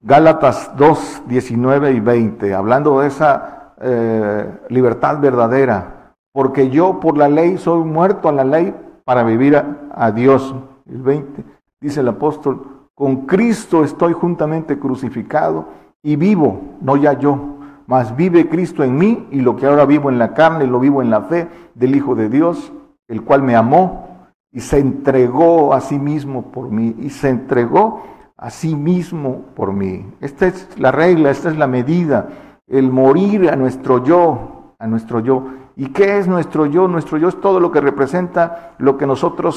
Gálatas 0.03 0.71
2, 0.77 1.23
19 1.27 1.91
y 1.91 2.01
20, 2.01 2.55
hablando 2.55 3.01
de 3.01 3.09
esa 3.09 3.73
eh, 3.81 4.61
libertad 4.69 5.19
verdadera, 5.19 6.13
porque 6.33 6.71
yo 6.71 7.01
por 7.01 7.19
la 7.19 7.29
ley 7.29 7.59
soy 7.59 7.83
muerto 7.83 8.29
a 8.29 8.33
la 8.33 8.45
ley 8.45 8.73
para 9.07 9.23
vivir 9.23 9.57
a, 9.57 10.11
Dios. 10.11 10.53
El 10.85 11.01
20, 11.01 11.45
dice 11.81 12.01
el 12.01 12.09
apóstol, 12.09 12.89
con 12.93 13.25
Cristo 13.25 13.85
estoy 13.85 14.13
juntamente 14.13 14.81
crucificado 14.81 15.69
y 16.03 16.17
vivo, 16.17 16.61
no 16.81 16.97
ya 16.97 17.13
yo, 17.13 17.39
mas 17.87 18.17
vive 18.17 18.49
Cristo 18.49 18.83
en 18.83 18.97
mí 18.97 19.29
y 19.31 19.43
lo 19.43 19.55
que 19.55 19.67
ahora 19.67 19.87
vivo 19.87 20.11
en 20.11 20.19
la 20.19 20.35
carne 20.35 20.67
lo 20.67 20.81
vivo 20.81 21.03
en 21.03 21.11
la 21.11 21.23
fe 21.23 21.49
del 21.75 21.95
Hijo 21.95 22.17
de 22.17 22.29
Dios, 22.29 22.73
el 23.07 23.23
cual 23.23 23.43
me 23.43 23.55
amó 23.55 24.27
y 24.51 24.59
se 24.59 24.81
entregó 24.81 25.73
a 25.73 25.81
sí 25.81 26.01
mismo 26.01 26.51
por 26.51 26.71
mí 26.71 26.97
y 26.99 27.11
se 27.11 27.29
entregó 27.29 28.03
a 28.37 28.51
sí 28.51 28.75
mismo 28.75 29.45
por 29.55 29.73
mí. 29.73 30.05
Esta 30.21 30.49
es 30.49 30.69
la 30.81 30.91
regla, 30.91 31.31
esta 31.31 31.49
es 31.49 31.57
la 31.57 31.69
medida, 31.69 32.29
el 32.67 32.91
morir 32.91 33.51
a 33.51 33.55
nuestro 33.55 34.03
yo, 34.03 34.75
a 34.81 34.87
nuestro 34.89 35.21
yo. 35.21 35.45
¿Y 35.77 35.89
qué 35.89 36.19
es 36.19 36.27
nuestro 36.27 36.65
yo? 36.65 36.89
Nuestro 36.89 37.19
yo 37.19 37.29
es 37.29 37.39
todo 37.41 37.61
lo 37.61 37.71
que 37.71 37.83
representa 37.83 38.75
lo 38.79 38.97
que 38.97 39.07
nosotros 39.07 39.57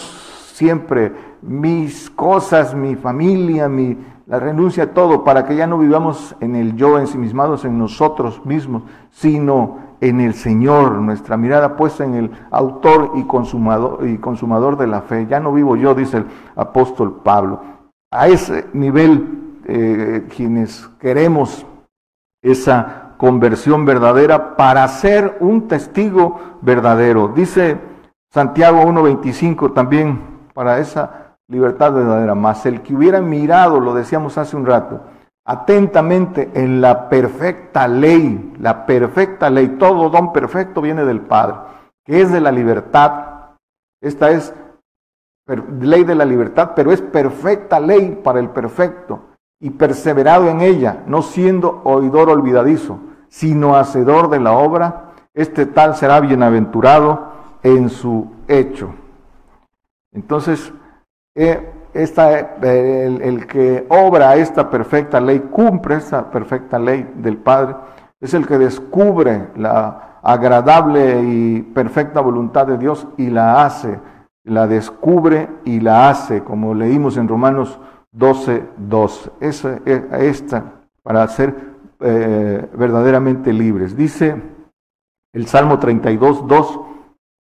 siempre, 0.53 1.13
mis 1.41 2.09
cosas, 2.09 2.75
mi 2.75 2.97
familia, 2.97 3.69
mi, 3.69 3.97
la 4.25 4.37
renuncia 4.37 4.83
a 4.83 4.93
todo, 4.93 5.23
para 5.23 5.45
que 5.45 5.55
ya 5.55 5.65
no 5.65 5.77
vivamos 5.77 6.35
en 6.41 6.57
el 6.57 6.75
yo, 6.75 6.99
ensimismados 6.99 7.63
en 7.63 7.79
nosotros 7.79 8.45
mismos, 8.45 8.83
sino 9.09 9.77
en 10.01 10.19
el 10.19 10.33
Señor, 10.33 10.95
nuestra 10.95 11.37
mirada 11.37 11.77
puesta 11.77 12.03
en 12.03 12.15
el 12.15 12.31
autor 12.51 13.13
y 13.15 13.23
consumador, 13.23 14.05
y 14.05 14.17
consumador 14.17 14.77
de 14.77 14.87
la 14.87 15.01
fe. 15.01 15.25
Ya 15.27 15.39
no 15.39 15.53
vivo 15.53 15.77
yo, 15.77 15.95
dice 15.95 16.17
el 16.17 16.25
apóstol 16.57 17.21
Pablo. 17.23 17.61
A 18.11 18.27
ese 18.27 18.67
nivel, 18.73 19.61
eh, 19.65 20.27
quienes 20.35 20.85
queremos 20.99 21.65
esa 22.41 23.08
conversión 23.19 23.83
verdadera 23.83 24.55
para 24.55 24.87
ser 24.87 25.35
un 25.41 25.67
testigo 25.67 26.39
verdadero. 26.61 27.27
Dice 27.27 27.77
Santiago 28.31 28.81
1.25 28.83 29.73
también 29.73 30.47
para 30.53 30.79
esa 30.79 31.35
libertad 31.49 31.91
verdadera, 31.91 32.33
más 32.33 32.65
el 32.65 32.81
que 32.81 32.95
hubiera 32.95 33.19
mirado, 33.19 33.81
lo 33.81 33.93
decíamos 33.93 34.37
hace 34.37 34.55
un 34.55 34.65
rato, 34.65 35.01
atentamente 35.45 36.49
en 36.53 36.79
la 36.79 37.09
perfecta 37.09 37.89
ley, 37.89 38.53
la 38.57 38.85
perfecta 38.85 39.49
ley, 39.49 39.67
todo 39.77 40.09
don 40.09 40.31
perfecto 40.31 40.79
viene 40.79 41.03
del 41.03 41.19
Padre, 41.19 41.57
que 42.05 42.21
es 42.21 42.31
de 42.31 42.39
la 42.39 42.53
libertad. 42.53 43.57
Esta 44.01 44.31
es 44.31 44.53
ley 45.81 46.05
de 46.05 46.15
la 46.15 46.23
libertad, 46.23 46.71
pero 46.73 46.93
es 46.93 47.01
perfecta 47.01 47.81
ley 47.81 48.21
para 48.23 48.39
el 48.39 48.51
perfecto 48.51 49.25
y 49.59 49.71
perseverado 49.71 50.49
en 50.49 50.61
ella, 50.61 51.03
no 51.05 51.21
siendo 51.21 51.81
oidor 51.83 52.29
olvidadizo, 52.29 53.08
sino 53.29 53.75
hacedor 53.75 54.29
de 54.29 54.39
la 54.39 54.53
obra, 54.53 55.11
este 55.33 55.65
tal 55.65 55.95
será 55.95 56.19
bienaventurado 56.19 57.29
en 57.63 57.89
su 57.89 58.31
hecho. 58.47 58.93
Entonces, 60.11 60.73
esta, 61.93 62.39
el, 62.39 63.47
que 63.47 63.85
obra 63.89 64.35
esta 64.35 64.69
perfecta 64.69 65.21
ley, 65.21 65.39
cumple 65.51 65.95
esta 65.95 66.29
perfecta 66.29 66.77
ley 66.79 67.09
del 67.15 67.37
Padre, 67.37 67.75
es 68.19 68.33
el 68.33 68.45
que 68.45 68.57
descubre 68.57 69.47
la 69.55 70.19
agradable 70.21 71.21
y 71.23 71.61
perfecta 71.61 72.19
voluntad 72.19 72.67
de 72.67 72.77
Dios 72.77 73.07
y 73.17 73.29
la 73.29 73.63
hace, 73.63 73.99
la 74.43 74.67
descubre 74.67 75.47
y 75.63 75.79
la 75.79 76.09
hace, 76.09 76.43
como 76.43 76.73
leímos 76.73 77.15
en 77.15 77.27
Romanos 77.27 77.79
12, 78.11 78.65
2. 78.77 79.31
Esa, 79.39 79.79
esta, 79.85 80.63
para 81.03 81.25
ser 81.27 81.68
eh, 81.99 82.69
verdaderamente 82.75 83.53
libres. 83.53 83.95
Dice 83.95 84.35
el 85.33 85.47
Salmo 85.47 85.79
32, 85.79 86.47
2, 86.47 86.79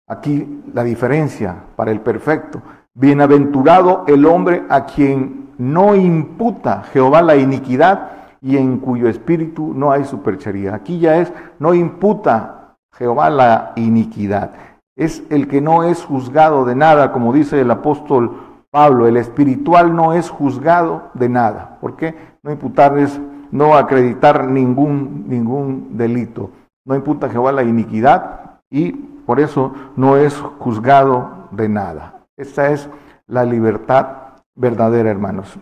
aquí 0.07 0.61
la 0.73 0.83
diferencia 0.83 1.55
para 1.75 1.91
el 1.91 2.01
perfecto. 2.01 2.61
Bienaventurado 2.93 4.03
el 4.07 4.25
hombre 4.25 4.63
a 4.69 4.85
quien 4.85 5.51
no 5.57 5.95
imputa 5.95 6.83
Jehová 6.91 7.21
la 7.21 7.35
iniquidad 7.35 8.11
y 8.41 8.57
en 8.57 8.79
cuyo 8.79 9.07
espíritu 9.07 9.73
no 9.73 9.91
hay 9.91 10.03
superchería. 10.03 10.75
Aquí 10.75 10.99
ya 10.99 11.17
es, 11.17 11.31
no 11.59 11.73
imputa 11.73 12.75
Jehová 12.93 13.29
la 13.29 13.73
iniquidad. 13.75 14.51
Es 14.95 15.23
el 15.29 15.47
que 15.47 15.61
no 15.61 15.83
es 15.83 16.03
juzgado 16.03 16.65
de 16.65 16.75
nada, 16.75 17.11
como 17.11 17.31
dice 17.31 17.61
el 17.61 17.71
apóstol 17.71 18.65
Pablo, 18.71 19.07
el 19.07 19.17
espiritual 19.17 19.95
no 19.95 20.13
es 20.13 20.29
juzgado 20.29 21.09
de 21.13 21.29
nada. 21.29 21.77
¿Por 21.81 21.95
qué? 21.95 22.15
No 22.41 22.51
imputar 22.51 22.97
es 22.97 23.19
no 23.51 23.75
acreditar 23.75 24.47
ningún, 24.47 25.25
ningún 25.27 25.97
delito. 25.97 26.51
No 26.85 26.95
imputa 26.95 27.29
Jehová 27.29 27.51
la 27.51 27.63
iniquidad 27.63 28.61
y 28.69 28.91
por 28.91 29.39
eso 29.39 29.73
no 29.95 30.17
es 30.17 30.35
juzgado 30.59 31.47
de 31.51 31.69
nada. 31.69 32.25
Esta 32.37 32.69
es 32.71 32.89
la 33.27 33.45
libertad 33.45 34.07
verdadera, 34.55 35.11
hermanos. 35.11 35.57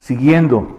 Siguiendo, 0.00 0.78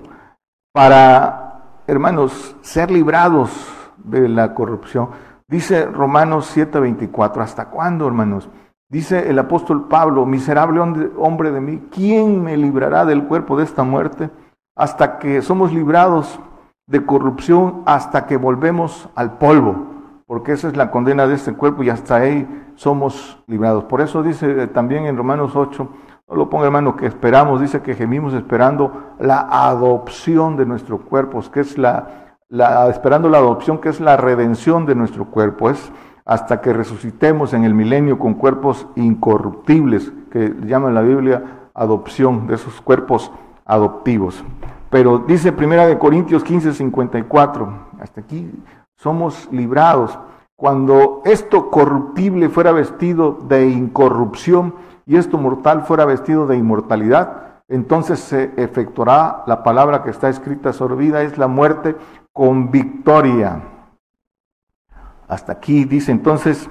para, 0.73 1.81
hermanos, 1.88 2.55
ser 2.62 2.91
librados 2.91 3.51
de 3.97 4.29
la 4.29 4.53
corrupción, 4.53 5.10
dice 5.47 5.86
Romanos 5.86 6.55
7:24, 6.55 7.41
¿hasta 7.41 7.65
cuándo, 7.65 8.07
hermanos? 8.07 8.49
Dice 8.89 9.29
el 9.29 9.38
apóstol 9.39 9.88
Pablo, 9.89 10.25
miserable 10.25 10.79
hombre 10.79 11.51
de 11.51 11.60
mí, 11.60 11.89
¿quién 11.91 12.41
me 12.41 12.55
librará 12.55 13.03
del 13.03 13.25
cuerpo 13.27 13.57
de 13.57 13.65
esta 13.65 13.83
muerte? 13.83 14.29
Hasta 14.77 15.19
que 15.19 15.41
somos 15.41 15.73
librados 15.73 16.39
de 16.85 17.05
corrupción, 17.05 17.83
hasta 17.85 18.25
que 18.25 18.37
volvemos 18.37 19.09
al 19.15 19.37
polvo 19.37 19.97
porque 20.27 20.51
esa 20.51 20.67
es 20.67 20.75
la 20.75 20.91
condena 20.91 21.25
de 21.25 21.35
este 21.35 21.53
cuerpo 21.53 21.83
y 21.83 21.89
hasta 21.89 22.17
ahí 22.17 22.45
somos 22.75 23.41
librados. 23.47 23.85
Por 23.85 24.01
eso 24.01 24.21
dice 24.21 24.63
eh, 24.63 24.67
también 24.67 25.05
en 25.05 25.15
Romanos 25.15 25.55
8, 25.55 25.89
no 26.27 26.35
lo 26.35 26.49
ponga 26.49 26.65
hermano, 26.65 26.97
que 26.97 27.05
esperamos, 27.05 27.61
dice 27.61 27.81
que 27.81 27.95
gemimos 27.95 28.33
esperando 28.33 29.13
la 29.19 29.47
adopción 29.49 30.57
de 30.57 30.65
nuestro 30.65 30.99
cuerpo, 30.99 31.41
que 31.49 31.61
es 31.61 31.77
la, 31.77 32.35
la, 32.49 32.89
esperando 32.89 33.29
la 33.29 33.37
adopción, 33.37 33.79
que 33.79 33.87
es 33.87 34.01
la 34.01 34.17
redención 34.17 34.85
de 34.85 34.95
nuestro 34.95 35.31
cuerpo, 35.31 35.69
es 35.69 35.93
hasta 36.25 36.59
que 36.59 36.73
resucitemos 36.73 37.53
en 37.53 37.63
el 37.63 37.73
milenio 37.73 38.19
con 38.19 38.33
cuerpos 38.33 38.85
incorruptibles, 38.97 40.11
que 40.29 40.53
llaman 40.65 40.93
la 40.93 41.01
Biblia 41.03 41.69
adopción 41.73 42.47
de 42.47 42.55
esos 42.55 42.81
cuerpos 42.81 43.31
adoptivos. 43.67 44.43
Pero 44.89 45.19
dice 45.19 45.51
Primera 45.51 45.86
de 45.86 45.99
Corintios 45.99 46.43
15, 46.43 46.73
54, 46.73 47.88
hasta 47.99 48.21
aquí 48.21 48.49
somos 48.95 49.47
librados. 49.51 50.17
Cuando 50.56 51.21
esto 51.25 51.69
corruptible 51.69 52.49
fuera 52.49 52.71
vestido 52.71 53.38
de 53.47 53.67
incorrupción 53.67 54.73
y 55.06 55.17
esto 55.17 55.38
mortal 55.38 55.84
fuera 55.84 56.06
vestido 56.06 56.47
de 56.47 56.58
inmortalidad, 56.58 57.43
entonces 57.67 58.19
se 58.19 58.53
efectuará 58.56 59.43
la 59.45 59.62
palabra 59.62 60.01
que 60.01 60.10
está 60.10 60.30
escrita 60.30 60.73
sobre 60.73 60.95
vida, 60.95 61.21
es 61.21 61.38
la 61.38 61.47
muerte 61.47 61.95
con 62.32 62.71
victoria. 62.71 63.62
Hasta 65.27 65.51
aquí 65.51 65.84
dice 65.84 66.12
entonces, 66.12 66.69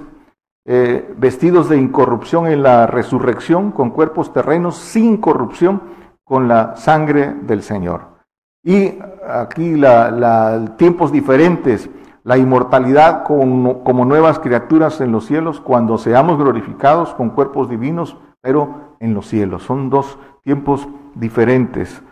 eh, 0.65 1.13
vestidos 1.17 1.69
de 1.69 1.77
incorrupción 1.77 2.47
en 2.47 2.63
la 2.63 2.87
resurrección, 2.87 3.71
con 3.71 3.91
cuerpos 3.91 4.33
terrenos 4.33 4.75
sin 4.75 5.17
corrupción, 5.17 5.81
con 6.27 6.47
la 6.47 6.75
sangre 6.75 7.33
del 7.43 7.63
Señor. 7.63 8.17
Y 8.63 8.99
aquí 9.27 9.75
la, 9.77 10.75
tiempos 10.77 11.11
diferentes, 11.11 11.89
la 12.23 12.37
inmortalidad 12.37 13.23
como, 13.23 14.05
nuevas 14.05 14.39
criaturas 14.39 14.99
en 14.99 15.13
los 15.13 15.25
cielos, 15.25 15.61
cuando 15.61 15.97
seamos 15.97 16.37
glorificados 16.37 17.13
con 17.13 17.29
cuerpos 17.29 17.69
divinos, 17.69 18.17
pero 18.41 18.95
en 18.99 19.13
los 19.13 19.27
cielos. 19.27 19.63
Son 19.63 19.89
dos 19.89 20.19
tiempos 20.43 20.85
diferentes. 21.15 22.03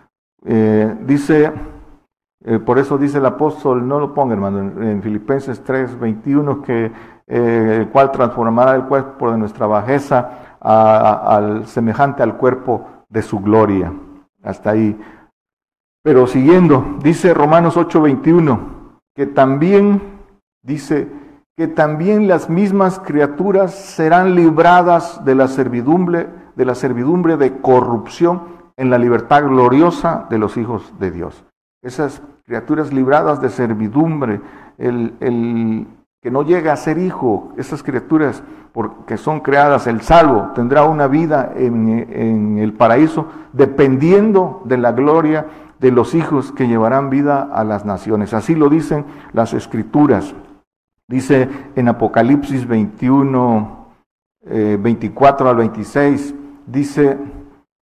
Eh, 0.45 0.95
dice, 1.01 1.51
eh, 2.45 2.59
por 2.59 2.79
eso 2.79 2.97
dice 2.97 3.17
el 3.17 3.25
apóstol, 3.25 3.85
no 3.85 3.99
lo 3.99 4.13
ponga 4.13 4.33
hermano, 4.33 4.59
en, 4.59 5.01
Filipenses 5.01 5.61
3, 5.61 5.99
21, 5.99 6.61
que 6.61 6.91
eh, 7.27 7.77
el 7.81 7.89
cual 7.89 8.11
transformará 8.11 8.75
el 8.75 8.83
cuerpo 8.83 9.29
de 9.29 9.37
nuestra 9.37 9.67
bajeza 9.67 10.55
al 10.61 11.67
semejante 11.67 12.23
al 12.23 12.37
cuerpo 12.37 12.94
de 13.09 13.21
su 13.21 13.39
gloria. 13.39 13.93
Hasta 14.43 14.71
ahí. 14.71 14.99
Pero 16.03 16.27
siguiendo, 16.27 16.97
dice 17.01 17.33
Romanos 17.33 17.77
8, 17.77 18.01
21 18.01 18.75
que 19.15 19.25
también, 19.25 20.19
dice, 20.61 21.09
que 21.55 21.67
también 21.67 22.27
las 22.27 22.49
mismas 22.49 22.99
criaturas 22.99 23.73
serán 23.73 24.35
libradas 24.35 25.23
de 25.23 25.35
la 25.35 25.47
servidumbre, 25.47 26.27
de 26.55 26.65
la 26.65 26.75
servidumbre 26.75 27.37
de 27.37 27.61
corrupción 27.61 28.43
en 28.75 28.89
la 28.89 28.97
libertad 28.97 29.43
gloriosa 29.43 30.27
de 30.29 30.37
los 30.37 30.57
hijos 30.57 30.93
de 30.99 31.11
Dios. 31.11 31.45
Esas 31.81 32.21
criaturas 32.45 32.91
libradas 32.91 33.41
de 33.41 33.49
servidumbre, 33.49 34.41
el, 34.77 35.15
el 35.21 35.87
que 36.25 36.31
no 36.31 36.41
llega 36.41 36.73
a 36.73 36.75
ser 36.75 36.97
hijo, 36.97 37.53
esas 37.55 37.83
criaturas 37.83 38.41
porque 38.73 39.15
son 39.15 39.41
creadas, 39.41 39.85
el 39.85 40.01
salvo 40.01 40.53
tendrá 40.55 40.83
una 40.85 41.05
vida 41.05 41.53
en, 41.55 41.87
en 42.11 42.57
el 42.57 42.73
paraíso 42.73 43.27
dependiendo 43.53 44.63
de 44.65 44.79
la 44.79 44.91
gloria 44.91 45.45
de 45.79 45.91
los 45.91 46.15
hijos 46.15 46.51
que 46.51 46.67
llevarán 46.67 47.11
vida 47.11 47.47
a 47.53 47.63
las 47.63 47.85
naciones. 47.85 48.33
Así 48.33 48.55
lo 48.55 48.69
dicen 48.69 49.05
las 49.33 49.53
escrituras. 49.53 50.33
Dice 51.07 51.47
en 51.75 51.89
Apocalipsis 51.89 52.67
21, 52.67 53.85
24 54.79 55.45
eh, 55.45 55.49
al 55.51 55.57
26, 55.57 56.33
dice, 56.65 57.19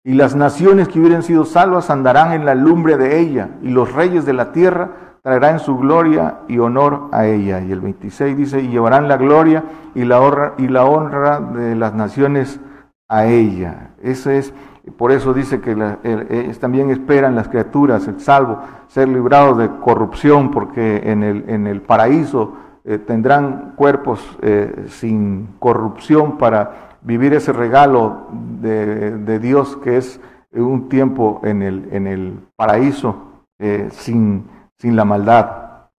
y 0.03 0.15
las 0.15 0.35
naciones 0.35 0.89
que 0.89 0.99
hubieran 0.99 1.23
sido 1.23 1.45
salvas 1.45 1.91
andarán 1.91 2.33
en 2.33 2.45
la 2.45 2.57
lumbre 2.57 2.97
de 2.97 3.21
ella, 3.21 3.51
y 3.63 3.69
los 3.69 3.93
reyes 3.93 4.27
de 4.27 4.33
la 4.33 4.51
tierra 4.51 5.12
traerán 5.23 5.61
su 5.61 5.79
gloria 5.79 6.41
y 6.49 6.59
honor 6.59 7.09
a 7.13 7.27
ella. 7.27 7.61
Y 7.61 7.73
el 7.73 7.81
26 7.81 8.37
dice, 8.37 8.61
y 8.61 8.69
llevarán 8.69 9.09
la 9.09 9.17
gloria 9.17 9.65
y 9.95 10.05
la 10.05 10.21
honra, 10.21 10.55
y 10.59 10.69
la 10.69 10.85
honra 10.85 11.41
de 11.41 11.77
las 11.77 11.95
naciones 11.95 12.61
a 13.09 13.27
ella. 13.27 13.91
Ese 14.03 14.39
es 14.39 14.55
por 14.97 15.13
eso 15.13 15.33
dice 15.33 15.61
que 15.61 15.77
también 16.61 16.91
esperan 16.91 17.37
las 17.37 17.49
criaturas, 17.49 18.09
el 18.09 18.19
salvo, 18.21 18.59
ser 18.89 19.09
librados 19.09 19.57
de 19.59 19.71
corrupción, 19.81 20.51
porque 20.51 21.03
en 21.05 21.23
el, 21.23 21.45
en 21.49 21.69
el 21.69 21.83
paraíso 21.83 22.55
eh, 22.85 22.99
tendrán 22.99 23.75
cuerpos 23.77 24.37
eh, 24.43 24.87
sin 24.89 25.55
corrupción 25.61 26.37
para 26.37 26.97
vivir 27.03 27.33
ese 27.33 27.53
regalo 27.53 28.27
de, 28.61 29.39
Dios 29.39 29.77
que 29.77 29.99
es 29.99 30.21
un 30.53 30.89
tiempo 30.89 31.41
en 31.45 31.63
el, 31.63 31.89
en 31.93 32.09
el 32.09 32.41
paraíso 32.57 33.45
eh, 33.61 33.89
sin, 33.93 34.47
sin 34.83 34.97
la 34.97 35.05
maldad. 35.05 35.91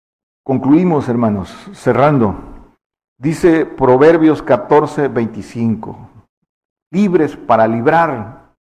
Concluimos, 0.45 1.09
hermanos, 1.09 1.57
cerrando. 1.73 2.35
Dice 3.17 3.65
Proverbios 3.65 4.43
14, 4.43 5.07
25, 5.07 5.97
libres 6.91 7.37
para 7.37 7.69
librar 7.69 8.57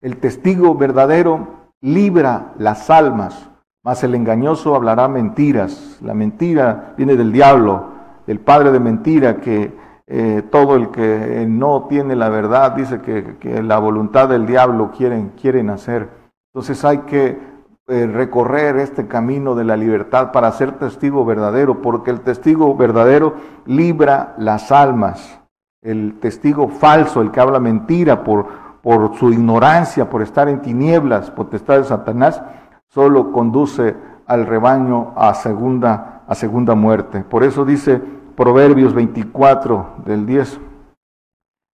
el 0.00 0.18
testigo 0.18 0.76
verdadero 0.76 1.72
libra 1.80 2.52
las 2.56 2.88
almas, 2.88 3.50
mas 3.82 4.04
el 4.04 4.14
engañoso 4.14 4.76
hablará 4.76 5.08
mentiras. 5.08 5.98
La 6.02 6.14
mentira 6.14 6.94
viene 6.96 7.16
del 7.16 7.32
diablo, 7.32 7.88
del 8.28 8.38
padre 8.38 8.70
de 8.70 8.78
mentira, 8.78 9.38
que 9.38 9.76
eh, 10.06 10.44
todo 10.52 10.76
el 10.76 10.92
que 10.92 11.46
no 11.48 11.88
tiene 11.88 12.14
la 12.14 12.28
verdad 12.28 12.76
dice 12.76 13.00
que, 13.00 13.60
la 13.60 13.80
voluntad 13.80 14.28
del 14.28 14.46
diablo 14.46 14.92
quieren, 14.96 15.30
quieren 15.30 15.68
hacer. 15.68 16.10
Entonces 16.54 16.84
hay 16.84 16.98
que 16.98 17.57
eh, 17.88 18.06
recorrer 18.06 18.76
este 18.76 19.06
camino 19.06 19.54
de 19.54 19.64
la 19.64 19.76
libertad 19.76 20.32
para 20.32 20.52
ser 20.52 20.78
testigo 20.78 21.24
verdadero, 21.24 21.82
porque 21.82 22.10
el 22.10 22.20
testigo 22.20 22.76
verdadero 22.76 23.34
libra 23.66 24.34
las 24.38 24.70
almas. 24.70 25.40
El 25.82 26.18
testigo 26.20 26.68
falso, 26.68 27.22
el 27.22 27.30
que 27.30 27.40
habla 27.40 27.60
mentira 27.60 28.24
por 28.24 28.68
por 28.82 29.16
su 29.16 29.32
ignorancia, 29.32 30.08
por 30.08 30.22
estar 30.22 30.48
en 30.48 30.62
tinieblas, 30.62 31.30
potestad 31.30 31.78
de 31.78 31.84
Satanás, 31.84 32.42
solo 32.88 33.32
conduce 33.32 33.96
al 34.26 34.46
rebaño 34.46 35.12
a 35.16 35.34
segunda, 35.34 36.24
a 36.26 36.34
segunda 36.34 36.74
muerte. 36.74 37.24
Por 37.24 37.44
eso 37.44 37.64
dice 37.64 38.00
Proverbios 38.36 38.94
24 38.94 39.96
del 40.04 40.26
10, 40.26 40.60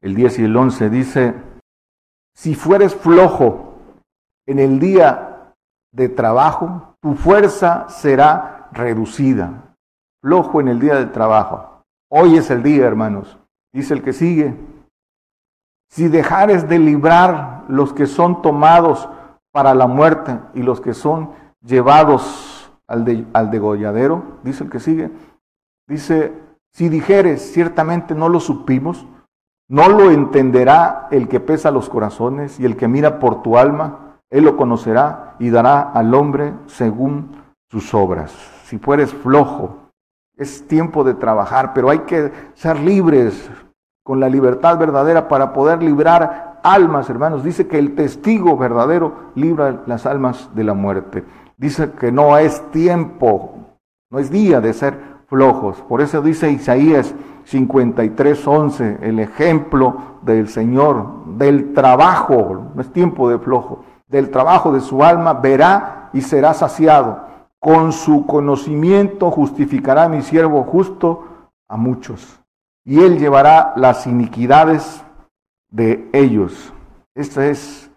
el 0.02 0.14
10 0.14 0.38
y 0.38 0.44
el 0.44 0.56
11, 0.56 0.90
dice, 0.90 1.34
si 2.34 2.54
fueres 2.54 2.94
flojo 2.94 3.74
en 4.46 4.58
el 4.58 4.78
día 4.78 5.33
de 5.94 6.08
trabajo, 6.08 6.96
tu 7.00 7.14
fuerza 7.14 7.88
será 7.88 8.68
reducida. 8.72 9.76
flojo 10.20 10.60
en 10.60 10.68
el 10.68 10.80
día 10.80 10.96
del 10.96 11.12
trabajo. 11.12 11.82
Hoy 12.10 12.36
es 12.36 12.50
el 12.50 12.62
día, 12.62 12.86
hermanos. 12.86 13.38
Dice 13.72 13.94
el 13.94 14.02
que 14.02 14.12
sigue. 14.12 14.56
Si 15.90 16.08
dejares 16.08 16.66
de 16.68 16.78
librar 16.78 17.64
los 17.68 17.92
que 17.92 18.06
son 18.06 18.40
tomados 18.40 19.08
para 19.52 19.74
la 19.74 19.86
muerte 19.86 20.40
y 20.54 20.62
los 20.62 20.80
que 20.80 20.94
son 20.94 21.32
llevados 21.60 22.72
al, 22.88 23.28
al 23.32 23.50
degolladero, 23.50 24.38
dice 24.42 24.64
el 24.64 24.70
que 24.70 24.80
sigue. 24.80 25.10
Dice, 25.86 26.32
si 26.72 26.88
dijeres, 26.88 27.52
ciertamente 27.52 28.14
no 28.14 28.28
lo 28.28 28.40
supimos, 28.40 29.06
no 29.68 29.88
lo 29.88 30.10
entenderá 30.10 31.08
el 31.10 31.28
que 31.28 31.38
pesa 31.40 31.70
los 31.70 31.88
corazones 31.88 32.58
y 32.58 32.64
el 32.64 32.76
que 32.76 32.88
mira 32.88 33.18
por 33.18 33.42
tu 33.42 33.58
alma, 33.58 34.03
él 34.34 34.42
lo 34.42 34.56
conocerá 34.56 35.36
y 35.38 35.48
dará 35.48 35.92
al 35.92 36.12
hombre 36.12 36.54
según 36.66 37.36
sus 37.70 37.94
obras. 37.94 38.32
Si 38.64 38.78
fueres 38.78 39.14
flojo, 39.14 39.92
es 40.36 40.66
tiempo 40.66 41.04
de 41.04 41.14
trabajar, 41.14 41.72
pero 41.72 41.88
hay 41.88 42.00
que 42.00 42.32
ser 42.54 42.80
libres 42.80 43.48
con 44.02 44.18
la 44.18 44.28
libertad 44.28 44.76
verdadera 44.76 45.28
para 45.28 45.52
poder 45.52 45.84
librar 45.84 46.58
almas, 46.64 47.08
hermanos. 47.08 47.44
Dice 47.44 47.68
que 47.68 47.78
el 47.78 47.94
testigo 47.94 48.56
verdadero 48.56 49.30
libra 49.36 49.84
las 49.86 50.04
almas 50.04 50.50
de 50.52 50.64
la 50.64 50.74
muerte. 50.74 51.22
Dice 51.56 51.92
que 51.92 52.10
no 52.10 52.36
es 52.36 52.60
tiempo, 52.72 53.78
no 54.10 54.18
es 54.18 54.32
día 54.32 54.60
de 54.60 54.72
ser 54.72 54.98
flojos. 55.28 55.80
Por 55.82 56.00
eso 56.00 56.20
dice 56.20 56.50
Isaías 56.50 57.14
53:11, 57.44 58.98
el 59.00 59.20
ejemplo 59.20 60.18
del 60.22 60.48
Señor, 60.48 61.24
del 61.36 61.72
trabajo, 61.72 62.72
no 62.74 62.80
es 62.80 62.92
tiempo 62.92 63.30
de 63.30 63.38
flojo, 63.38 63.84
del 64.06 64.30
trabajo 64.30 64.72
de 64.72 64.80
su 64.80 65.02
alma, 65.02 65.34
verá 65.34 66.10
y 66.12 66.20
será 66.20 66.54
saciado. 66.54 67.26
Con 67.58 67.92
su 67.92 68.26
conocimiento 68.26 69.30
justificará 69.30 70.08
mi 70.08 70.22
siervo 70.22 70.64
justo 70.64 71.24
a 71.68 71.76
muchos, 71.76 72.40
y 72.84 73.00
él 73.00 73.18
llevará 73.18 73.72
las 73.76 74.06
iniquidades 74.06 75.02
de 75.70 76.08
ellos. 76.12 76.72
Este 77.14 77.50
es, 77.50 77.90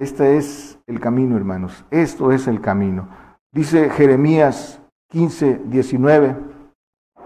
este 0.00 0.36
es 0.36 0.78
el 0.86 1.00
camino, 1.00 1.36
hermanos. 1.36 1.84
Esto 1.90 2.32
es 2.32 2.46
el 2.48 2.60
camino. 2.60 3.08
Dice 3.52 3.90
Jeremías 3.90 4.80
15, 5.10 5.62
19. 5.66 6.36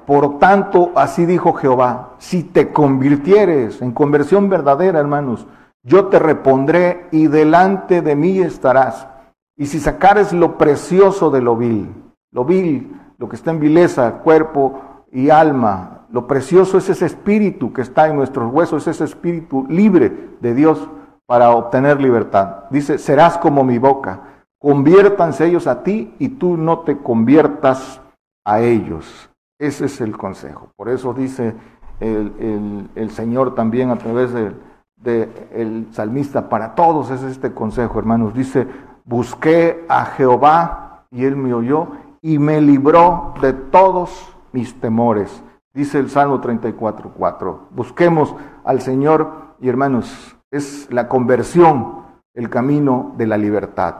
Por 0.06 0.38
tanto, 0.38 0.92
así 0.94 1.24
dijo 1.24 1.52
Jehová, 1.52 2.14
si 2.18 2.42
te 2.42 2.72
convirtieres 2.72 3.80
en 3.80 3.92
conversión 3.92 4.48
verdadera, 4.48 4.98
hermanos, 4.98 5.46
yo 5.82 6.06
te 6.08 6.18
repondré 6.18 7.08
y 7.10 7.26
delante 7.26 8.02
de 8.02 8.16
mí 8.16 8.40
estarás. 8.40 9.08
Y 9.56 9.66
si 9.66 9.80
sacares 9.80 10.32
lo 10.32 10.58
precioso 10.58 11.30
de 11.30 11.40
lo 11.40 11.56
vil, 11.56 11.92
lo 12.32 12.44
vil, 12.44 12.98
lo 13.18 13.28
que 13.28 13.36
está 13.36 13.50
en 13.50 13.60
vileza, 13.60 14.20
cuerpo 14.22 15.04
y 15.12 15.30
alma, 15.30 16.06
lo 16.12 16.26
precioso 16.26 16.78
es 16.78 16.88
ese 16.88 17.06
espíritu 17.06 17.72
que 17.72 17.82
está 17.82 18.08
en 18.08 18.16
nuestros 18.16 18.52
huesos, 18.52 18.86
es 18.86 18.96
ese 18.96 19.04
espíritu 19.04 19.66
libre 19.68 20.30
de 20.40 20.54
Dios 20.54 20.88
para 21.26 21.50
obtener 21.50 22.00
libertad. 22.00 22.64
Dice, 22.70 22.98
serás 22.98 23.38
como 23.38 23.62
mi 23.62 23.78
boca, 23.78 24.44
conviértanse 24.58 25.46
ellos 25.46 25.66
a 25.68 25.84
ti 25.84 26.14
y 26.18 26.30
tú 26.30 26.56
no 26.56 26.80
te 26.80 26.98
conviertas 26.98 28.00
a 28.44 28.60
ellos. 28.60 29.30
Ese 29.58 29.84
es 29.84 30.00
el 30.00 30.16
consejo. 30.16 30.70
Por 30.76 30.88
eso 30.88 31.12
dice 31.14 31.54
el, 32.00 33.10
Señor 33.10 33.54
también 33.54 33.90
a 33.90 33.98
través 33.98 34.32
del 34.32 34.56
de, 35.02 35.86
salmista, 35.92 36.48
para 36.48 36.74
todos 36.74 37.10
es 37.10 37.22
este 37.22 37.52
consejo, 37.52 37.98
hermanos. 37.98 38.34
Dice, 38.34 38.66
busqué 39.04 39.84
a 39.88 40.04
Jehová 40.06 41.06
y 41.10 41.24
él 41.24 41.36
me 41.36 41.54
oyó 41.54 41.88
y 42.22 42.38
me 42.38 42.60
libró 42.60 43.34
de 43.40 43.52
todos 43.52 44.36
mis 44.52 44.78
temores. 44.80 45.42
Dice 45.72 45.98
el 45.98 46.10
Salmo 46.10 46.40
34, 46.40 47.12
4. 47.16 47.68
Busquemos 47.70 48.34
al 48.64 48.80
Señor 48.80 49.54
y 49.60 49.68
hermanos, 49.68 50.36
es 50.50 50.88
la 50.90 51.08
conversión 51.08 52.00
el 52.34 52.48
camino 52.48 53.14
de 53.16 53.26
la 53.26 53.36
libertad. 53.36 53.96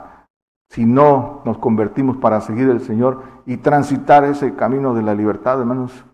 Si 0.69 0.85
no 0.85 1.43
nos 1.45 1.59
convertimos 1.59 2.17
para 2.17 2.41
seguir 2.41 2.71
al 2.71 2.81
Señor 2.81 3.23
y 3.45 3.57
transitar 3.57 4.25
ese 4.25 4.55
camino 4.55 4.95
de 4.95 5.03
la 5.03 5.15
libertad, 5.15 5.59
hermanos, 5.61 6.05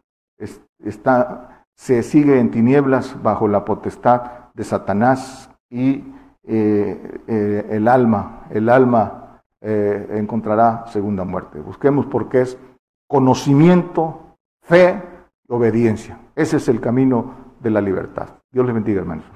está, 0.82 1.64
se 1.74 2.02
sigue 2.02 2.40
en 2.40 2.50
tinieblas 2.50 3.22
bajo 3.22 3.48
la 3.48 3.64
potestad 3.64 4.45
de 4.56 4.64
Satanás 4.64 5.50
y 5.70 6.02
eh, 6.48 7.20
eh, 7.26 7.66
el 7.70 7.88
alma, 7.88 8.46
el 8.50 8.68
alma 8.68 9.42
eh, 9.60 10.06
encontrará 10.12 10.86
segunda 10.86 11.24
muerte. 11.24 11.60
Busquemos 11.60 12.06
porque 12.06 12.40
es 12.40 12.58
conocimiento, 13.06 14.36
fe, 14.62 15.02
obediencia. 15.48 16.18
Ese 16.34 16.56
es 16.56 16.68
el 16.68 16.80
camino 16.80 17.34
de 17.60 17.70
la 17.70 17.80
libertad. 17.80 18.28
Dios 18.50 18.64
les 18.64 18.74
bendiga, 18.74 19.00
hermanos. 19.00 19.35